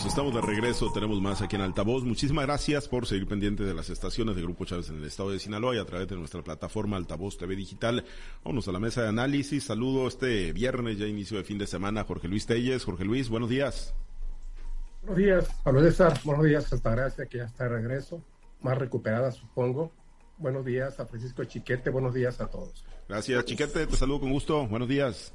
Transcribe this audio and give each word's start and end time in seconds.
amigos, 0.00 0.06
estamos 0.06 0.34
de 0.34 0.40
regreso, 0.40 0.90
tenemos 0.92 1.20
más 1.20 1.42
aquí 1.42 1.56
en 1.56 1.62
Altavoz. 1.62 2.04
Muchísimas 2.04 2.46
gracias 2.46 2.88
por 2.88 3.06
seguir 3.06 3.26
pendientes 3.26 3.66
de 3.66 3.74
las 3.74 3.90
estaciones 3.90 4.36
de 4.36 4.42
Grupo 4.42 4.64
Chávez 4.64 4.88
en 4.88 4.96
el 4.96 5.04
estado 5.04 5.30
de 5.30 5.38
Sinaloa 5.38 5.76
y 5.76 5.78
a 5.78 5.84
través 5.84 6.08
de 6.08 6.16
nuestra 6.16 6.42
plataforma 6.42 6.96
Altavoz 6.96 7.36
TV 7.36 7.54
Digital. 7.56 8.04
Vámonos 8.44 8.66
a 8.68 8.72
la 8.72 8.78
mesa 8.78 9.02
de 9.02 9.08
análisis. 9.08 9.64
Saludo 9.64 10.08
este 10.08 10.52
viernes, 10.52 10.98
ya 10.98 11.06
inicio 11.06 11.36
de 11.36 11.44
fin 11.44 11.58
de 11.58 11.66
semana, 11.66 12.04
Jorge 12.04 12.28
Luis 12.28 12.46
Telles. 12.46 12.84
Jorge 12.84 13.04
Luis, 13.04 13.28
buenos 13.28 13.50
días. 13.50 13.94
Buenos 15.02 15.18
días, 15.18 15.48
Pablo 15.62 15.82
César. 15.82 16.18
Buenos 16.24 16.44
días, 16.44 16.72
Altagracia, 16.72 17.26
que 17.26 17.38
ya 17.38 17.44
está 17.44 17.64
de 17.64 17.70
regreso, 17.70 18.22
más 18.62 18.78
recuperada, 18.78 19.32
supongo. 19.32 19.92
Buenos 20.38 20.64
días 20.64 20.98
a 20.98 21.06
Francisco 21.06 21.44
Chiquete, 21.44 21.90
buenos 21.90 22.14
días 22.14 22.40
a 22.40 22.46
todos. 22.46 22.84
Gracias, 23.08 23.44
Chiquete, 23.44 23.86
te 23.86 23.96
saludo 23.96 24.20
con 24.20 24.32
gusto. 24.32 24.66
Buenos 24.66 24.88
días. 24.88 25.34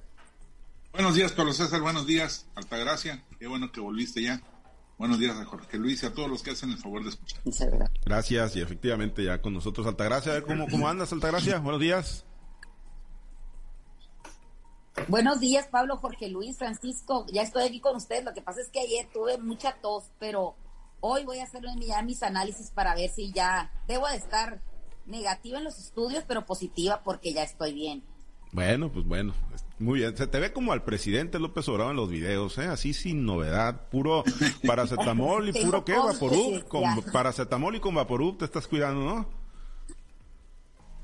Buenos 0.91 1.13
días, 1.13 1.33
Pablo 1.33 1.53
César. 1.53 1.81
Buenos 1.81 2.07
días, 2.07 2.47
Altagracia. 2.55 3.23
Qué 3.37 3.47
bueno 3.47 3.71
que 3.71 3.81
volviste 3.81 4.23
ya. 4.23 4.41
Buenos 4.97 5.19
días 5.19 5.37
a 5.37 5.45
Jorge 5.45 5.77
Luis 5.77 6.03
y 6.03 6.05
a 6.05 6.13
todos 6.13 6.29
los 6.29 6.41
que 6.41 6.51
hacen 6.51 6.71
el 6.71 6.77
favor 6.77 7.03
de 7.03 7.09
escuchar. 7.09 7.41
Gracias 8.05 8.55
y 8.55 8.61
efectivamente 8.61 9.23
ya 9.23 9.41
con 9.41 9.53
nosotros 9.53 9.85
Altagracia. 9.87 10.31
A 10.31 10.35
ver 10.35 10.43
cómo, 10.43 10.67
cómo 10.69 10.87
andas, 10.87 11.11
Altagracia. 11.11 11.59
Buenos 11.59 11.81
días. 11.81 12.25
Buenos 15.09 15.41
días, 15.41 15.67
Pablo, 15.67 15.97
Jorge 15.97 16.29
Luis, 16.29 16.57
Francisco. 16.57 17.25
Ya 17.31 17.41
estoy 17.41 17.63
aquí 17.63 17.81
con 17.81 17.97
ustedes. 17.97 18.23
Lo 18.23 18.33
que 18.33 18.41
pasa 18.41 18.61
es 18.61 18.69
que 18.69 18.79
ayer 18.79 19.07
tuve 19.13 19.37
mucha 19.37 19.73
tos, 19.81 20.11
pero 20.19 20.55
hoy 21.01 21.25
voy 21.25 21.39
a 21.39 21.43
hacer 21.43 21.63
ya 21.81 22.01
mis 22.01 22.23
análisis 22.23 22.71
para 22.71 22.95
ver 22.95 23.09
si 23.09 23.33
ya 23.33 23.71
debo 23.87 24.07
de 24.07 24.15
estar 24.15 24.61
negativa 25.05 25.57
en 25.57 25.65
los 25.65 25.77
estudios, 25.77 26.23
pero 26.25 26.45
positiva 26.45 27.01
porque 27.03 27.33
ya 27.33 27.43
estoy 27.43 27.73
bien. 27.73 28.03
Bueno, 28.53 28.89
pues 28.89 29.05
bueno, 29.05 29.33
muy 29.77 29.99
bien. 29.99 30.15
Se 30.15 30.27
te 30.27 30.39
ve 30.39 30.53
como 30.53 30.71
al 30.71 30.83
presidente 30.83 31.39
López 31.39 31.67
Obrador 31.67 31.91
en 31.91 31.97
los 31.97 32.09
videos, 32.09 32.57
¿eh? 32.57 32.65
Así 32.65 32.93
sin 32.93 33.25
novedad, 33.25 33.89
puro 33.89 34.23
paracetamol 34.65 35.49
y 35.49 35.53
puro 35.63 35.83
qué, 35.83 35.97
vaporub, 35.97 36.67
con 36.67 36.83
paracetamol 37.11 37.75
y 37.75 37.79
con 37.79 37.95
vaporub 37.95 38.37
te 38.37 38.45
estás 38.45 38.67
cuidando, 38.67 39.03
¿no? 39.03 39.45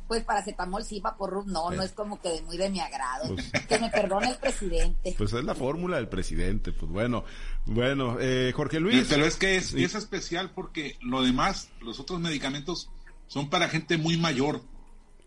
Pues 0.08 0.24
paracetamol 0.24 0.84
sí, 0.84 1.00
vaporub 1.00 1.48
no, 1.48 1.72
no 1.72 1.82
es 1.84 1.94
como 1.94 2.22
que 2.22 2.30
de 2.30 2.42
muy 2.42 2.58
de 2.58 2.70
mi 2.70 2.80
agrado. 2.80 3.34
Pues 3.34 3.52
que 3.68 3.80
me 3.80 3.90
perdone 3.90 4.30
el 4.30 4.38
presidente. 4.38 5.16
Pues 5.18 5.34
es 5.34 5.44
la 5.44 5.56
fórmula 5.56 5.98
del 5.98 6.10
presidente, 6.10 6.72
pues 6.72 6.92
bueno, 6.92 7.24
bueno, 7.66 8.18
eh, 8.20 8.52
Jorge 8.56 8.80
Luis. 8.80 9.08
Pero 9.10 9.26
es 9.26 9.36
que 9.36 9.56
es, 9.56 9.74
es 9.74 9.96
especial 9.96 10.52
porque 10.52 10.98
lo 11.02 11.24
demás, 11.24 11.70
los 11.82 12.00
otros 12.00 12.20
medicamentos 12.20 12.90
son 13.28 13.50
para 13.50 13.70
gente 13.70 13.98
muy 13.98 14.18
mayor 14.18 14.62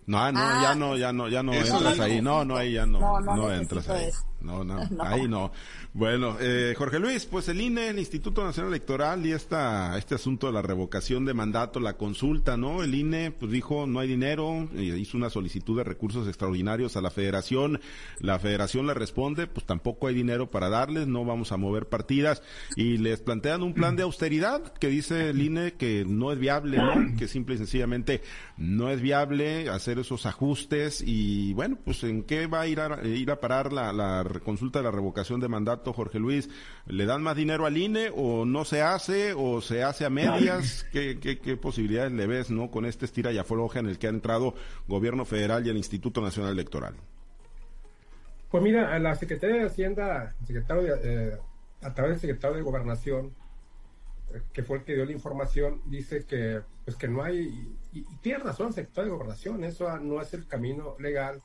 no, 0.06 0.32
no, 0.32 0.38
ya 0.38 0.70
ah, 0.70 0.74
no, 0.74 0.96
ya 0.96 1.12
no, 1.12 1.28
ya 1.28 1.42
no 1.42 1.52
entras 1.52 2.00
ahí. 2.00 2.20
No, 2.20 2.44
no, 2.44 2.56
ahí 2.56 2.72
ya 2.72 2.86
no, 2.86 3.20
no, 3.20 3.52
entras 3.52 3.88
ahí. 3.88 4.10
No, 4.44 4.62
no, 4.64 4.86
ahí 5.00 5.26
no. 5.26 5.50
Bueno, 5.92 6.36
eh, 6.40 6.74
Jorge 6.76 6.98
Luis, 6.98 7.24
pues 7.24 7.48
el 7.48 7.60
INE, 7.60 7.88
el 7.88 7.98
Instituto 7.98 8.44
Nacional 8.44 8.72
Electoral 8.72 9.24
y 9.26 9.32
esta, 9.32 9.96
este 9.96 10.14
asunto 10.16 10.46
de 10.46 10.52
la 10.52 10.62
revocación 10.62 11.24
de 11.24 11.34
mandato, 11.34 11.80
la 11.80 11.96
consulta, 11.96 12.56
¿no? 12.56 12.82
El 12.82 12.94
INE, 12.94 13.30
pues 13.30 13.50
dijo, 13.50 13.86
no 13.86 14.00
hay 14.00 14.08
dinero, 14.08 14.68
hizo 14.74 15.16
una 15.16 15.30
solicitud 15.30 15.76
de 15.76 15.84
recursos 15.84 16.28
extraordinarios 16.28 16.96
a 16.96 17.00
la 17.00 17.10
federación. 17.10 17.80
La 18.18 18.38
federación 18.38 18.86
le 18.86 18.94
responde, 18.94 19.46
pues 19.46 19.66
tampoco 19.66 20.08
hay 20.08 20.14
dinero 20.14 20.50
para 20.50 20.68
darles, 20.68 21.06
no 21.06 21.24
vamos 21.24 21.52
a 21.52 21.56
mover 21.56 21.88
partidas. 21.88 22.42
Y 22.76 22.98
les 22.98 23.20
plantean 23.20 23.62
un 23.62 23.72
plan 23.72 23.96
de 23.96 24.02
austeridad 24.02 24.72
que 24.74 24.88
dice 24.88 25.30
el 25.30 25.40
INE 25.40 25.74
que 25.74 26.04
no 26.06 26.32
es 26.32 26.38
viable, 26.38 26.78
¿no? 26.78 27.16
Que 27.16 27.28
simple 27.28 27.54
y 27.54 27.58
sencillamente 27.58 28.22
no 28.56 28.90
es 28.90 29.00
viable 29.00 29.68
hacer 29.68 29.98
esos 29.98 30.26
ajustes 30.26 31.02
y 31.06 31.52
bueno, 31.54 31.78
pues 31.84 32.02
en 32.04 32.22
qué 32.22 32.46
va 32.46 32.62
a 32.62 32.66
ir 32.66 32.80
a, 32.80 33.06
ir 33.06 33.30
a 33.30 33.40
parar 33.40 33.72
la, 33.72 33.92
la 33.92 34.22
consulta 34.40 34.78
de 34.78 34.84
la 34.84 34.90
revocación 34.90 35.40
de 35.40 35.48
mandato, 35.48 35.92
Jorge 35.92 36.18
Luis, 36.18 36.48
¿le 36.86 37.06
dan 37.06 37.22
más 37.22 37.36
dinero 37.36 37.66
al 37.66 37.76
INE 37.76 38.10
o 38.14 38.44
no 38.44 38.64
se 38.64 38.82
hace 38.82 39.34
o 39.36 39.60
se 39.60 39.82
hace 39.82 40.04
a 40.04 40.10
medias? 40.10 40.86
¿Qué, 40.92 41.18
qué, 41.18 41.56
posibilidades 41.56 42.12
le 42.12 42.26
ves, 42.26 42.50
no, 42.50 42.70
con 42.70 42.84
este 42.86 43.04
estira 43.04 43.32
y 43.32 43.38
afloja 43.38 43.80
en 43.80 43.86
el 43.86 43.98
que 43.98 44.06
ha 44.06 44.10
entrado 44.10 44.54
gobierno 44.88 45.24
federal 45.24 45.66
y 45.66 45.70
el 45.70 45.76
Instituto 45.76 46.20
Nacional 46.20 46.52
Electoral? 46.52 46.94
Pues 48.50 48.62
mira, 48.62 48.98
la 48.98 49.14
Secretaría 49.16 49.56
de 49.56 49.66
Hacienda, 49.66 50.34
secretario 50.46 50.94
eh, 51.02 51.38
a 51.82 51.94
través 51.94 52.12
del 52.12 52.20
secretario 52.20 52.56
de 52.56 52.62
Gobernación, 52.62 53.34
eh, 54.32 54.42
que 54.52 54.62
fue 54.62 54.78
el 54.78 54.84
que 54.84 54.94
dio 54.94 55.04
la 55.04 55.12
información, 55.12 55.80
dice 55.86 56.24
que 56.24 56.60
pues 56.84 56.96
que 56.96 57.08
no 57.08 57.22
hay, 57.22 57.76
y, 57.92 57.98
y 58.00 58.04
tiene 58.22 58.44
razón 58.44 58.68
el 58.68 58.74
secretario 58.74 59.10
de 59.10 59.16
Gobernación, 59.16 59.64
eso 59.64 59.98
no 59.98 60.20
es 60.20 60.34
el 60.34 60.46
camino 60.46 60.96
legal 60.98 61.42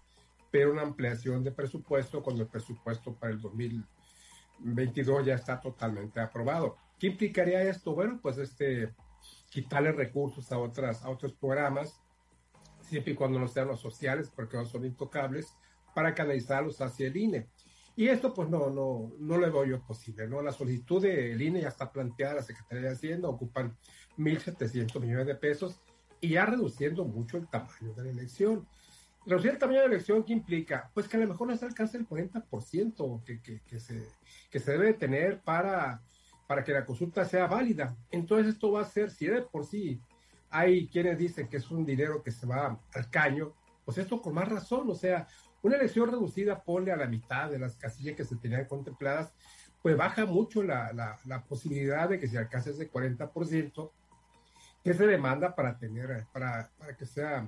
pero 0.51 0.71
una 0.71 0.81
ampliación 0.81 1.43
de 1.43 1.51
presupuesto 1.51 2.23
cuando 2.23 2.43
el 2.43 2.49
presupuesto 2.49 3.13
para 3.13 3.33
el 3.33 3.41
2022 3.41 5.25
ya 5.25 5.35
está 5.35 5.59
totalmente 5.59 6.19
aprobado. 6.19 6.77
¿Qué 6.97 7.07
implicaría 7.07 7.61
esto? 7.63 7.93
Bueno, 7.93 8.19
pues 8.21 8.37
este 8.37 8.93
quitarle 9.49 9.91
recursos 9.91 10.51
a 10.51 10.57
otras 10.57 11.03
a 11.03 11.09
otros 11.09 11.33
programas 11.33 11.99
siempre 12.81 13.13
y 13.13 13.15
cuando 13.15 13.39
no 13.39 13.47
sean 13.47 13.67
los 13.67 13.79
sociales 13.79 14.31
porque 14.33 14.57
no 14.57 14.65
son 14.65 14.85
intocables 14.85 15.53
para 15.93 16.13
canalizarlos 16.13 16.81
hacia 16.81 17.07
el 17.07 17.17
INE. 17.17 17.47
Y 17.95 18.07
esto 18.07 18.33
pues 18.33 18.49
no 18.49 18.69
no 18.69 19.11
no 19.19 19.37
le 19.37 19.49
doy 19.49 19.69
yo 19.69 19.81
posible, 19.81 20.27
¿no? 20.27 20.41
La 20.41 20.51
solicitud 20.51 21.01
del 21.01 21.41
INE 21.41 21.61
ya 21.61 21.67
está 21.67 21.91
planteada, 21.91 22.35
la 22.35 22.43
Secretaría 22.43 22.89
de 22.89 22.95
Hacienda 22.95 23.27
ocupan 23.27 23.77
1.700 24.17 24.99
millones 24.99 25.27
de 25.27 25.35
pesos 25.35 25.81
y 26.21 26.29
ya 26.29 26.45
reduciendo 26.45 27.05
mucho 27.05 27.37
el 27.37 27.47
tamaño 27.47 27.93
de 27.95 28.03
la 28.03 28.09
elección. 28.09 28.67
Reducir 29.25 29.51
el 29.51 29.57
tamaño 29.57 29.81
de 29.81 29.87
la 29.87 29.93
elección, 29.95 30.23
¿qué 30.23 30.33
implica? 30.33 30.89
Pues 30.93 31.07
que 31.07 31.17
a 31.17 31.19
lo 31.19 31.27
mejor 31.27 31.47
no 31.47 31.57
se 31.57 31.65
alcanza 31.65 31.97
el 31.97 32.07
40% 32.07 33.23
que, 33.23 33.41
que, 33.41 33.61
que, 33.61 33.79
se, 33.79 34.07
que 34.49 34.59
se 34.59 34.71
debe 34.71 34.93
tener 34.93 35.41
para, 35.41 36.01
para 36.47 36.63
que 36.63 36.71
la 36.71 36.85
consulta 36.85 37.25
sea 37.25 37.45
válida. 37.47 37.95
Entonces 38.11 38.53
esto 38.53 38.71
va 38.71 38.81
a 38.81 38.85
ser, 38.85 39.11
si 39.11 39.27
de 39.27 39.41
por 39.41 39.65
sí 39.65 40.01
hay 40.49 40.87
quienes 40.87 41.17
dicen 41.17 41.47
que 41.47 41.57
es 41.57 41.69
un 41.69 41.85
dinero 41.85 42.23
que 42.23 42.31
se 42.31 42.47
va 42.47 42.79
al 42.93 43.09
caño, 43.09 43.53
pues 43.85 43.97
esto 43.97 44.21
con 44.21 44.33
más 44.33 44.47
razón, 44.47 44.89
o 44.89 44.95
sea, 44.95 45.27
una 45.61 45.75
elección 45.75 46.09
reducida 46.09 46.63
pone 46.63 46.91
a 46.91 46.95
la 46.95 47.07
mitad 47.07 47.51
de 47.51 47.59
las 47.59 47.75
casillas 47.75 48.15
que 48.15 48.23
se 48.23 48.37
tenían 48.37 48.65
contempladas, 48.65 49.33
pues 49.81 49.95
baja 49.97 50.25
mucho 50.25 50.63
la, 50.63 50.93
la, 50.93 51.17
la 51.25 51.43
posibilidad 51.43 52.09
de 52.09 52.19
que 52.19 52.27
se 52.27 52.37
alcance 52.37 52.71
ese 52.71 52.91
40% 52.91 53.91
que 54.83 54.93
se 54.93 55.07
demanda 55.07 55.55
para 55.55 55.77
tener, 55.77 56.25
para, 56.31 56.71
para 56.77 56.95
que 56.95 57.05
sea 57.05 57.47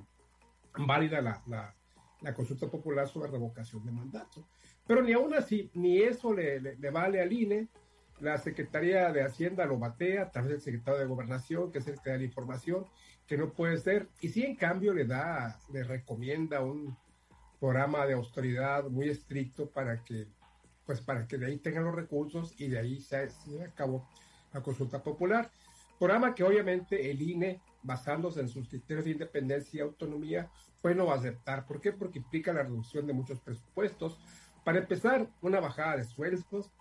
válida 0.77 1.21
la, 1.21 1.41
la, 2.21 2.33
consulta 2.33 2.67
popular 2.67 3.07
sobre 3.07 3.31
revocación 3.31 3.85
de 3.85 3.91
mandato. 3.91 4.47
Pero 4.87 5.01
ni 5.01 5.13
aún 5.13 5.33
así, 5.33 5.69
ni 5.73 5.99
eso 6.01 6.33
le, 6.33 6.59
le, 6.59 6.89
vale 6.89 7.21
al 7.21 7.31
INE. 7.31 7.67
La 8.19 8.37
Secretaría 8.37 9.11
de 9.11 9.23
Hacienda 9.23 9.65
lo 9.65 9.79
batea, 9.79 10.23
a 10.23 10.31
través 10.31 10.51
del 10.51 10.61
secretario 10.61 10.99
de 10.99 11.07
Gobernación, 11.07 11.71
que 11.71 11.79
es 11.79 11.87
el 11.87 11.99
que 12.01 12.11
da 12.11 12.17
la 12.17 12.23
información, 12.23 12.85
que 13.25 13.37
no 13.37 13.51
puede 13.51 13.77
ser. 13.77 14.09
Y 14.19 14.29
sí, 14.29 14.43
en 14.43 14.55
cambio, 14.55 14.93
le 14.93 15.05
da, 15.05 15.59
le 15.73 15.83
recomienda 15.83 16.61
un 16.61 16.95
programa 17.59 18.05
de 18.05 18.13
austeridad 18.13 18.83
muy 18.85 19.09
estricto 19.09 19.69
para 19.69 20.03
que, 20.03 20.27
pues 20.85 21.01
para 21.01 21.27
que 21.27 21.37
de 21.37 21.47
ahí 21.47 21.57
tengan 21.57 21.85
los 21.85 21.95
recursos 21.95 22.53
y 22.59 22.67
de 22.67 22.79
ahí 22.79 22.99
se, 22.99 23.29
se 23.29 23.63
acabó 23.63 24.07
la 24.53 24.61
consulta 24.61 25.01
popular. 25.01 25.49
Programa 25.97 26.33
que 26.33 26.43
obviamente 26.43 27.09
el 27.09 27.21
INE 27.21 27.61
basándose 27.83 28.39
en 28.39 28.49
sus 28.49 28.67
criterios 28.67 29.05
de 29.05 29.11
independencia 29.11 29.77
y 29.77 29.81
autonomía, 29.81 30.49
pues 30.81 30.95
no 30.95 31.05
va 31.05 31.13
a 31.13 31.17
aceptar. 31.17 31.65
¿Por 31.65 31.79
qué? 31.79 31.91
Porque 31.91 32.19
implica 32.19 32.53
la 32.53 32.63
reducción 32.63 33.05
de 33.07 33.13
muchos 33.13 33.39
presupuestos. 33.39 34.19
Para 34.63 34.79
empezar, 34.79 35.29
una 35.41 35.59
bajada 35.59 35.97
de 35.97 36.03
sueldos, 36.05 36.71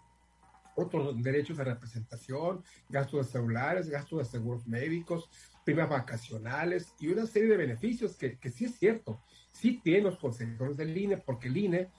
otros 0.77 1.23
derechos 1.23 1.57
de 1.57 1.65
representación, 1.65 2.63
gastos 2.89 3.27
de 3.27 3.33
celulares, 3.33 3.89
gastos 3.89 4.19
de 4.19 4.25
seguros 4.25 4.67
médicos, 4.67 5.29
primas 5.65 5.89
vacacionales 5.89 6.95
y 6.99 7.09
una 7.09 7.27
serie 7.27 7.51
de 7.51 7.57
beneficios 7.57 8.17
que, 8.17 8.39
que 8.39 8.51
sí 8.51 8.67
es 8.67 8.79
cierto, 8.79 9.21
sí 9.53 9.81
tienen 9.83 10.05
los 10.05 10.19
consejeros 10.19 10.77
del 10.77 10.97
INE, 10.97 11.19
porque 11.19 11.49
el 11.49 11.57
INE, 11.57 11.91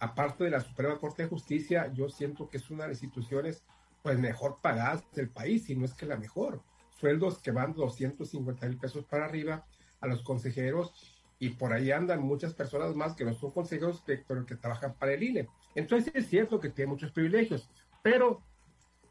aparte 0.00 0.44
de 0.44 0.50
la 0.50 0.60
Suprema 0.60 0.98
Corte 0.98 1.22
de 1.22 1.28
Justicia, 1.28 1.92
yo 1.94 2.08
siento 2.08 2.48
que 2.48 2.58
es 2.58 2.70
una 2.70 2.84
de 2.84 2.90
las 2.90 3.02
instituciones 3.02 3.64
pues 4.02 4.18
mejor 4.18 4.56
pagadas 4.62 5.04
del 5.12 5.28
país, 5.28 5.64
si 5.64 5.74
no 5.74 5.84
es 5.84 5.94
que 5.94 6.06
la 6.06 6.16
mejor 6.16 6.62
sueldos 6.98 7.38
que 7.38 7.50
van 7.50 7.74
250 7.74 8.66
mil 8.66 8.78
pesos 8.78 9.04
para 9.04 9.24
arriba 9.24 9.64
a 10.00 10.06
los 10.06 10.22
consejeros 10.22 10.92
y 11.38 11.50
por 11.50 11.72
ahí 11.72 11.92
andan 11.92 12.20
muchas 12.20 12.54
personas 12.54 12.94
más 12.96 13.14
que 13.14 13.24
no 13.24 13.32
son 13.32 13.52
consejeros, 13.52 14.02
pero 14.06 14.44
que 14.44 14.56
trabajan 14.56 14.94
para 14.94 15.12
el 15.12 15.22
INE. 15.22 15.48
Entonces 15.74 16.12
es 16.14 16.26
cierto 16.26 16.58
que 16.58 16.70
tiene 16.70 16.90
muchos 16.90 17.12
privilegios, 17.12 17.68
pero 18.02 18.42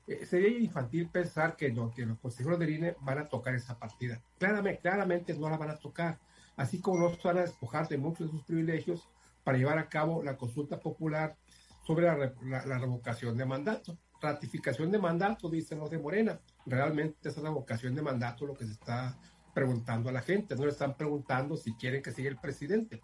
eh, 0.08 0.26
sería 0.26 0.50
infantil 0.50 1.10
pensar 1.10 1.56
que, 1.56 1.70
los 1.70 1.94
consejeros 2.20 2.60
del 2.60 2.72
INE 2.72 2.96
van 3.02 3.20
a 3.20 3.26
tocar 3.26 3.56
esa 3.56 3.80
partida. 3.80 4.22
Claramente, 4.38 4.82
claramente 4.82 5.34
no 5.34 5.50
la 5.50 5.58
van 5.58 5.70
a 5.70 5.78
tocar, 5.78 6.20
así 6.58 6.82
como 6.82 7.00
no 7.00 7.16
se 7.16 7.28
van 7.28 7.38
a 7.38 7.42
despojar 7.42 7.88
de 7.88 7.98
muchos 7.98 8.28
de 8.28 8.32
sus 8.38 8.44
privilegios 8.44 9.08
para 9.46 9.58
llevar 9.58 9.78
a 9.78 9.88
cabo 9.88 10.22
la 10.22 10.36
consulta 10.36 10.80
popular 10.80 11.38
sobre 11.86 12.06
la 12.06 12.78
revocación 12.80 13.38
de 13.38 13.46
mandato 13.46 13.98
ratificación 14.22 14.92
de 14.92 15.00
mandato, 15.00 15.50
dicen 15.50 15.80
los 15.80 15.90
de 15.90 16.00
Morena. 16.00 16.40
Realmente 16.66 17.30
esa 17.30 17.40
es 17.40 17.44
la 17.44 17.50
vocación 17.50 17.96
de 17.96 18.02
mandato 18.02 18.46
lo 18.46 18.54
que 18.54 18.66
se 18.66 18.74
está 18.74 19.18
preguntando 19.54 20.10
a 20.10 20.12
la 20.12 20.22
gente. 20.22 20.56
No 20.56 20.66
le 20.66 20.72
están 20.72 20.96
preguntando 20.96 21.58
si 21.58 21.74
quieren 21.74 22.02
que 22.02 22.12
siga 22.12 22.30
el 22.30 22.38
presidente 22.38 23.02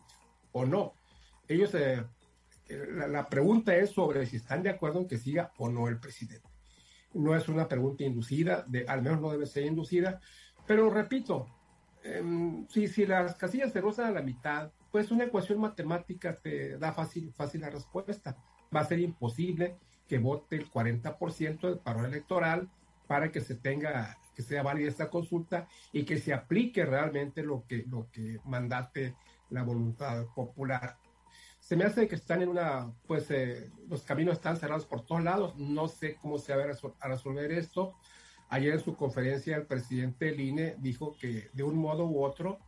o 0.52 0.66
no. 0.66 0.94
Ellos, 1.48 1.74
eh, 1.76 2.06
la, 2.70 3.28
pregunta 3.28 3.76
es 3.76 3.92
sobre 3.92 4.26
si 4.26 4.38
están 4.38 4.64
de 4.64 4.70
acuerdo 4.70 5.00
en 5.00 5.08
que 5.08 5.18
siga 5.18 5.52
o 5.58 5.70
no 5.70 5.88
el 5.88 6.00
presidente. 6.00 6.48
no 7.14 7.36
es 7.36 7.48
una 7.48 7.68
pregunta 7.68 8.04
inducida, 8.04 8.64
de, 8.68 8.86
al 8.88 9.04
menos 9.04 9.22
no 9.22 9.32
debe 9.32 9.46
ser 9.46 9.66
inducida, 9.66 10.20
pero 10.66 10.90
repito, 10.90 11.46
em, 12.04 12.68
si, 12.70 12.88
si 12.88 13.06
las 13.06 13.36
casillas 13.36 13.72
se 13.72 13.82
rozan 13.82 14.08
a 14.08 14.12
la 14.12 14.22
mitad, 14.22 14.72
pues 14.92 15.12
una 15.12 15.26
ecuación 15.26 15.60
matemática 15.60 16.36
te 16.36 16.78
da 16.78 16.94
fácil, 16.94 17.34
fácil 17.34 17.62
la 17.62 17.70
respuesta. 17.70 18.38
Va 18.76 18.82
a 18.82 18.86
ser 18.86 19.00
imposible 19.00 19.78
que 20.14 20.20
vote 20.20 20.58
el 20.58 20.70
40% 20.70 21.62
del 21.62 21.80
paro 21.80 22.06
electoral 22.06 22.70
para 23.08 23.32
que 23.32 23.42
se 23.42 23.56
tenga, 23.56 24.16
que 24.36 24.44
sea 24.44 24.62
válida 24.62 24.88
esta 24.88 25.10
consulta 25.10 25.68
y 25.92 26.04
que 26.04 26.20
se 26.20 26.36
aplique 26.36 26.86
realmente 26.86 27.42
lo 27.42 27.66
que, 27.66 27.84
lo 27.90 28.12
que 28.12 28.40
mandate 28.46 29.16
la 29.50 29.64
voluntad 29.64 30.28
popular. 30.36 30.98
Se 31.60 31.76
me 31.76 31.86
hace 31.86 32.08
que 32.08 32.14
están 32.14 32.44
en 32.44 32.50
una, 32.50 32.94
pues 33.08 33.32
eh, 33.32 33.72
los 33.90 34.04
caminos 34.04 34.36
están 34.36 34.56
cerrados 34.58 34.86
por 34.86 35.04
todos 35.04 35.24
lados, 35.24 35.56
no 35.58 35.88
sé 35.88 36.16
cómo 36.22 36.38
se 36.38 36.56
va 36.56 36.62
a, 36.62 37.08
resolver 37.08 37.52
esto. 37.52 37.96
Ayer 38.50 38.74
en 38.74 38.82
su 38.82 38.96
conferencia 38.96 39.56
el 39.56 39.66
presidente 39.66 40.26
del 40.26 40.42
INE 40.42 40.76
dijo 40.78 41.18
que 41.20 41.50
de 41.54 41.64
un 41.64 41.76
modo 41.76 42.06
u 42.06 42.24
otro 42.24 42.60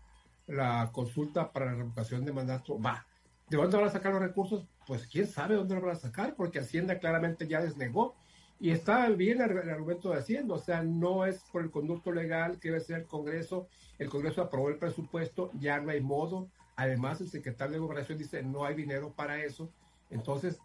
la 0.47 0.89
consulta 0.91 1.51
para 1.51 1.67
la 1.67 1.75
revocación 1.75 2.25
de 2.25 2.33
mandato 2.33 2.81
va. 2.81 3.05
¿De 3.51 3.57
dónde 3.57 3.77
van 3.77 3.85
a 3.85 3.91
sacar 3.91 4.13
los 4.13 4.21
recursos? 4.23 4.65
Pues 4.87 5.07
quién 5.07 5.27
sabe 5.27 5.55
dónde 5.55 5.75
los 5.75 5.83
van 5.83 5.95
a 5.95 5.99
sacar, 5.99 6.35
porque 6.35 6.59
Hacienda 6.59 6.99
claramente 6.99 7.47
ya 7.47 7.61
desnegó. 7.61 8.15
Y 8.59 8.71
está 8.71 9.09
bien 9.09 9.41
el, 9.41 9.69
argumento 9.69 10.11
de 10.11 10.19
Hacienda, 10.19 10.55
o 10.55 10.59
sea, 10.59 10.81
no 10.81 11.25
es 11.25 11.43
por 11.51 11.61
el 11.61 11.71
conducto 11.71 12.11
legal 12.11 12.59
que 12.59 12.69
debe 12.69 12.79
ser 12.79 13.01
el 13.01 13.07
Congreso. 13.07 13.67
El 13.99 14.09
Congreso 14.09 14.41
aprobó 14.41 14.69
el 14.69 14.77
presupuesto, 14.77 15.51
ya 15.59 15.79
no 15.79 15.91
hay 15.91 16.01
modo. 16.01 16.49
Además, 16.77 17.19
el 17.21 17.29
secretario 17.29 17.73
de 17.73 17.79
Gobernación 17.79 18.17
dice, 18.17 18.43
no 18.43 18.65
hay 18.65 18.75
dinero 18.75 19.13
para 19.13 19.43
eso. 19.43 19.71
Entonces, 20.09 20.59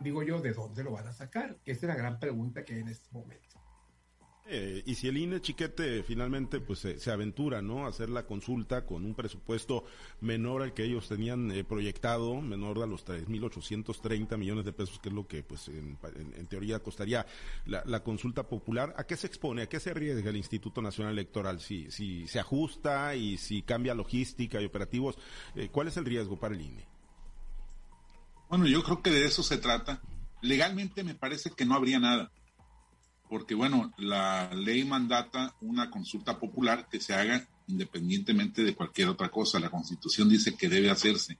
digo 0.00 0.22
yo, 0.22 0.40
¿de 0.40 0.52
dónde 0.52 0.84
lo 0.84 0.92
van 0.92 1.06
a 1.06 1.12
sacar? 1.12 1.56
Esa 1.66 1.86
es 1.86 1.88
la 1.88 1.96
gran 1.96 2.18
pregunta 2.18 2.64
que 2.64 2.74
hay 2.74 2.80
en 2.80 2.88
este 2.88 3.08
momento. 3.12 3.57
Eh, 4.50 4.82
y 4.86 4.94
si 4.94 5.08
el 5.08 5.18
INE 5.18 5.42
Chiquete 5.42 6.02
finalmente 6.02 6.58
pues 6.60 6.78
se, 6.78 7.10
aventura, 7.10 7.60
¿no? 7.60 7.84
A 7.84 7.88
hacer 7.90 8.08
la 8.08 8.24
consulta 8.24 8.86
con 8.86 9.04
un 9.04 9.14
presupuesto 9.14 9.84
menor 10.22 10.62
al 10.62 10.72
que 10.72 10.84
ellos 10.84 11.06
tenían 11.06 11.50
eh, 11.50 11.64
proyectado, 11.64 12.40
menor 12.40 12.82
a 12.82 12.86
los 12.86 13.04
3.830 13.04 14.38
millones 14.38 14.64
de 14.64 14.72
pesos, 14.72 14.98
que 15.00 15.10
es 15.10 15.14
lo 15.14 15.26
que 15.26 15.42
pues 15.42 15.68
en, 15.68 15.98
teoría 16.48 16.78
costaría 16.78 17.26
la, 17.66 18.02
consulta 18.02 18.48
popular, 18.48 18.94
¿a 18.96 19.04
qué 19.04 19.18
se 19.18 19.26
expone? 19.26 19.62
¿A 19.62 19.68
qué 19.68 19.80
se 19.80 19.90
arriesga 19.90 20.30
el 20.30 20.36
Instituto 20.38 20.80
Nacional 20.80 21.12
Electoral? 21.12 21.60
Si, 21.60 21.90
si 21.90 22.26
se 22.26 22.40
ajusta 22.40 23.14
y 23.16 23.36
si 23.36 23.60
cambia 23.60 23.94
logística 23.94 24.62
y 24.62 24.64
operativos, 24.64 25.18
eh, 25.56 25.68
¿cuál 25.70 25.88
es 25.88 25.98
el 25.98 26.06
riesgo 26.06 26.40
para 26.40 26.54
el 26.54 26.62
INE? 26.62 26.86
Bueno, 28.48 28.66
yo 28.66 28.82
creo 28.82 29.02
que 29.02 29.10
de 29.10 29.26
eso 29.26 29.42
se 29.42 29.58
trata. 29.58 30.00
Legalmente 30.40 31.04
me 31.04 31.14
parece 31.14 31.50
que 31.50 31.66
no 31.66 31.74
habría 31.74 32.00
nada 32.00 32.32
porque 33.28 33.54
bueno, 33.54 33.92
la 33.98 34.50
ley 34.54 34.84
mandata 34.84 35.54
una 35.60 35.90
consulta 35.90 36.38
popular 36.38 36.88
que 36.88 37.00
se 37.00 37.14
haga 37.14 37.46
independientemente 37.68 38.64
de 38.64 38.74
cualquier 38.74 39.08
otra 39.08 39.30
cosa. 39.30 39.60
La 39.60 39.70
constitución 39.70 40.28
dice 40.28 40.56
que 40.56 40.68
debe 40.68 40.90
hacerse. 40.90 41.38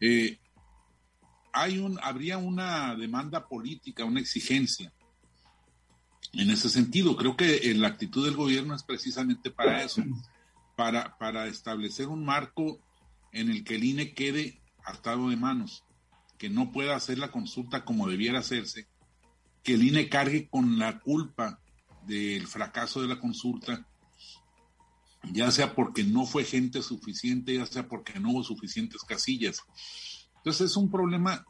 Eh, 0.00 0.38
hay 1.52 1.78
un, 1.78 1.98
habría 2.02 2.38
una 2.38 2.94
demanda 2.96 3.48
política, 3.48 4.04
una 4.04 4.20
exigencia. 4.20 4.92
En 6.32 6.50
ese 6.50 6.68
sentido, 6.68 7.16
creo 7.16 7.36
que 7.36 7.72
la 7.74 7.88
actitud 7.88 8.24
del 8.24 8.36
gobierno 8.36 8.74
es 8.74 8.82
precisamente 8.82 9.50
para 9.50 9.82
eso, 9.82 10.02
para, 10.76 11.16
para 11.16 11.46
establecer 11.46 12.08
un 12.08 12.24
marco 12.24 12.80
en 13.32 13.50
el 13.50 13.64
que 13.64 13.76
el 13.76 13.84
INE 13.84 14.14
quede 14.14 14.60
atado 14.84 15.30
de 15.30 15.36
manos, 15.36 15.84
que 16.36 16.50
no 16.50 16.70
pueda 16.70 16.96
hacer 16.96 17.18
la 17.18 17.30
consulta 17.30 17.84
como 17.84 18.08
debiera 18.08 18.40
hacerse, 18.40 18.88
que 19.68 19.74
el 19.74 19.82
INE 19.82 20.08
cargue 20.08 20.48
con 20.48 20.78
la 20.78 20.98
culpa 20.98 21.60
del 22.06 22.46
fracaso 22.46 23.02
de 23.02 23.08
la 23.08 23.20
consulta, 23.20 23.86
ya 25.30 25.50
sea 25.50 25.74
porque 25.74 26.04
no 26.04 26.24
fue 26.24 26.44
gente 26.44 26.80
suficiente, 26.80 27.54
ya 27.54 27.66
sea 27.66 27.86
porque 27.86 28.18
no 28.18 28.30
hubo 28.30 28.42
suficientes 28.42 29.02
casillas. 29.02 29.62
Entonces 30.36 30.70
es 30.70 30.76
un 30.78 30.90
problema 30.90 31.44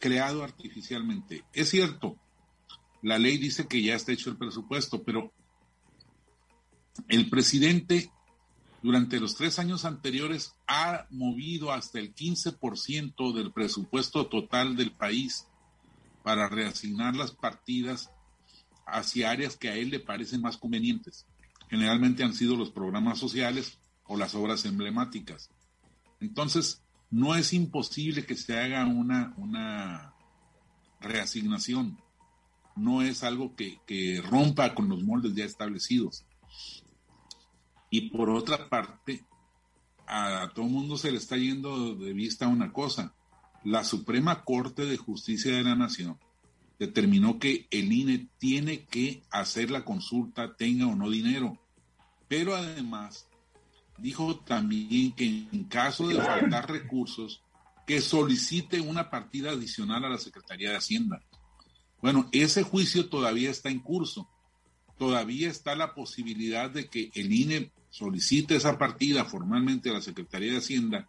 creado 0.00 0.42
artificialmente. 0.42 1.44
Es 1.52 1.68
cierto, 1.68 2.16
la 3.02 3.20
ley 3.20 3.38
dice 3.38 3.68
que 3.68 3.82
ya 3.82 3.94
está 3.94 4.10
hecho 4.10 4.30
el 4.30 4.36
presupuesto, 4.36 5.04
pero 5.04 5.32
el 7.06 7.30
presidente 7.30 8.10
durante 8.82 9.20
los 9.20 9.36
tres 9.36 9.60
años 9.60 9.84
anteriores 9.84 10.56
ha 10.66 11.06
movido 11.10 11.70
hasta 11.70 12.00
el 12.00 12.12
15% 12.12 13.32
del 13.32 13.52
presupuesto 13.52 14.26
total 14.26 14.74
del 14.74 14.90
país 14.90 15.46
para 16.28 16.46
reasignar 16.46 17.16
las 17.16 17.30
partidas 17.30 18.10
hacia 18.86 19.30
áreas 19.30 19.56
que 19.56 19.70
a 19.70 19.76
él 19.76 19.88
le 19.88 19.98
parecen 19.98 20.42
más 20.42 20.58
convenientes. 20.58 21.26
Generalmente 21.70 22.22
han 22.22 22.34
sido 22.34 22.54
los 22.54 22.70
programas 22.70 23.18
sociales 23.18 23.78
o 24.04 24.18
las 24.18 24.34
obras 24.34 24.66
emblemáticas. 24.66 25.48
Entonces, 26.20 26.82
no 27.10 27.34
es 27.34 27.54
imposible 27.54 28.26
que 28.26 28.34
se 28.34 28.60
haga 28.60 28.84
una, 28.84 29.32
una 29.38 30.12
reasignación. 31.00 31.98
No 32.76 33.00
es 33.00 33.24
algo 33.24 33.56
que, 33.56 33.80
que 33.86 34.20
rompa 34.20 34.74
con 34.74 34.90
los 34.90 35.02
moldes 35.02 35.34
ya 35.34 35.46
establecidos. 35.46 36.26
Y 37.88 38.10
por 38.10 38.28
otra 38.28 38.68
parte, 38.68 39.24
a 40.06 40.50
todo 40.54 40.66
mundo 40.66 40.98
se 40.98 41.10
le 41.10 41.16
está 41.16 41.38
yendo 41.38 41.94
de 41.94 42.12
vista 42.12 42.48
una 42.48 42.70
cosa 42.70 43.14
la 43.68 43.84
Suprema 43.84 44.44
Corte 44.44 44.86
de 44.86 44.96
Justicia 44.96 45.54
de 45.54 45.62
la 45.62 45.74
Nación 45.74 46.18
determinó 46.78 47.38
que 47.38 47.66
el 47.70 47.92
INE 47.92 48.30
tiene 48.38 48.86
que 48.86 49.22
hacer 49.30 49.70
la 49.70 49.84
consulta, 49.84 50.56
tenga 50.56 50.86
o 50.86 50.96
no 50.96 51.10
dinero. 51.10 51.58
Pero 52.28 52.56
además 52.56 53.28
dijo 53.98 54.36
también 54.36 55.12
que 55.12 55.48
en 55.52 55.64
caso 55.64 56.08
de 56.08 56.16
faltar 56.16 56.70
recursos, 56.70 57.42
que 57.86 58.00
solicite 58.00 58.80
una 58.80 59.10
partida 59.10 59.50
adicional 59.50 60.02
a 60.04 60.08
la 60.08 60.18
Secretaría 60.18 60.70
de 60.70 60.76
Hacienda. 60.76 61.20
Bueno, 62.00 62.30
ese 62.32 62.62
juicio 62.62 63.10
todavía 63.10 63.50
está 63.50 63.68
en 63.68 63.80
curso. 63.80 64.30
Todavía 64.96 65.50
está 65.50 65.76
la 65.76 65.94
posibilidad 65.94 66.70
de 66.70 66.88
que 66.88 67.10
el 67.14 67.32
INE 67.32 67.72
solicite 67.90 68.56
esa 68.56 68.78
partida 68.78 69.26
formalmente 69.26 69.90
a 69.90 69.94
la 69.94 70.00
Secretaría 70.00 70.52
de 70.52 70.58
Hacienda 70.58 71.06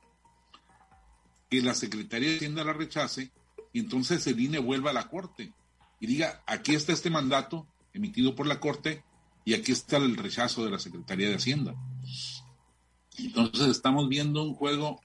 que 1.50 1.62
la 1.62 1.74
Secretaría 1.74 2.30
de 2.30 2.36
Hacienda 2.38 2.63
la 2.63 2.74
rechace 2.74 3.31
y 3.74 3.80
entonces 3.80 4.25
el 4.28 4.40
INE 4.40 4.60
vuelva 4.60 4.92
a 4.92 4.94
la 4.94 5.10
Corte 5.10 5.54
y 6.00 6.07
diga, 6.07 6.44
aquí 6.46 6.75
está 6.75 6.94
este 6.94 7.10
mandato 7.10 7.68
emitido 7.94 8.36
por 8.36 8.48
la 8.48 8.60
Corte 8.60 9.04
y 9.46 9.54
aquí 9.54 9.71
está 9.71 9.97
el 9.97 10.16
rechazo 10.16 10.64
de 10.64 10.71
la 10.71 10.80
Secretaría 10.80 11.30
de 11.30 11.35
Hacienda. 11.35 11.76
Entonces 13.18 13.68
estamos 13.68 14.07
viendo 14.07 14.44
un 14.44 14.54
juego 14.54 15.02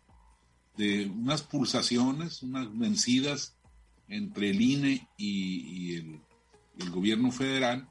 de 0.77 1.07
unas 1.07 1.43
pulsaciones, 1.43 2.43
unas 2.43 2.77
vencidas 2.77 3.57
entre 4.09 4.51
el 4.51 4.61
INE 4.61 5.09
y, 5.17 5.97
el, 5.97 6.21
el, 6.79 6.91
gobierno 6.91 7.31
federal, 7.31 7.89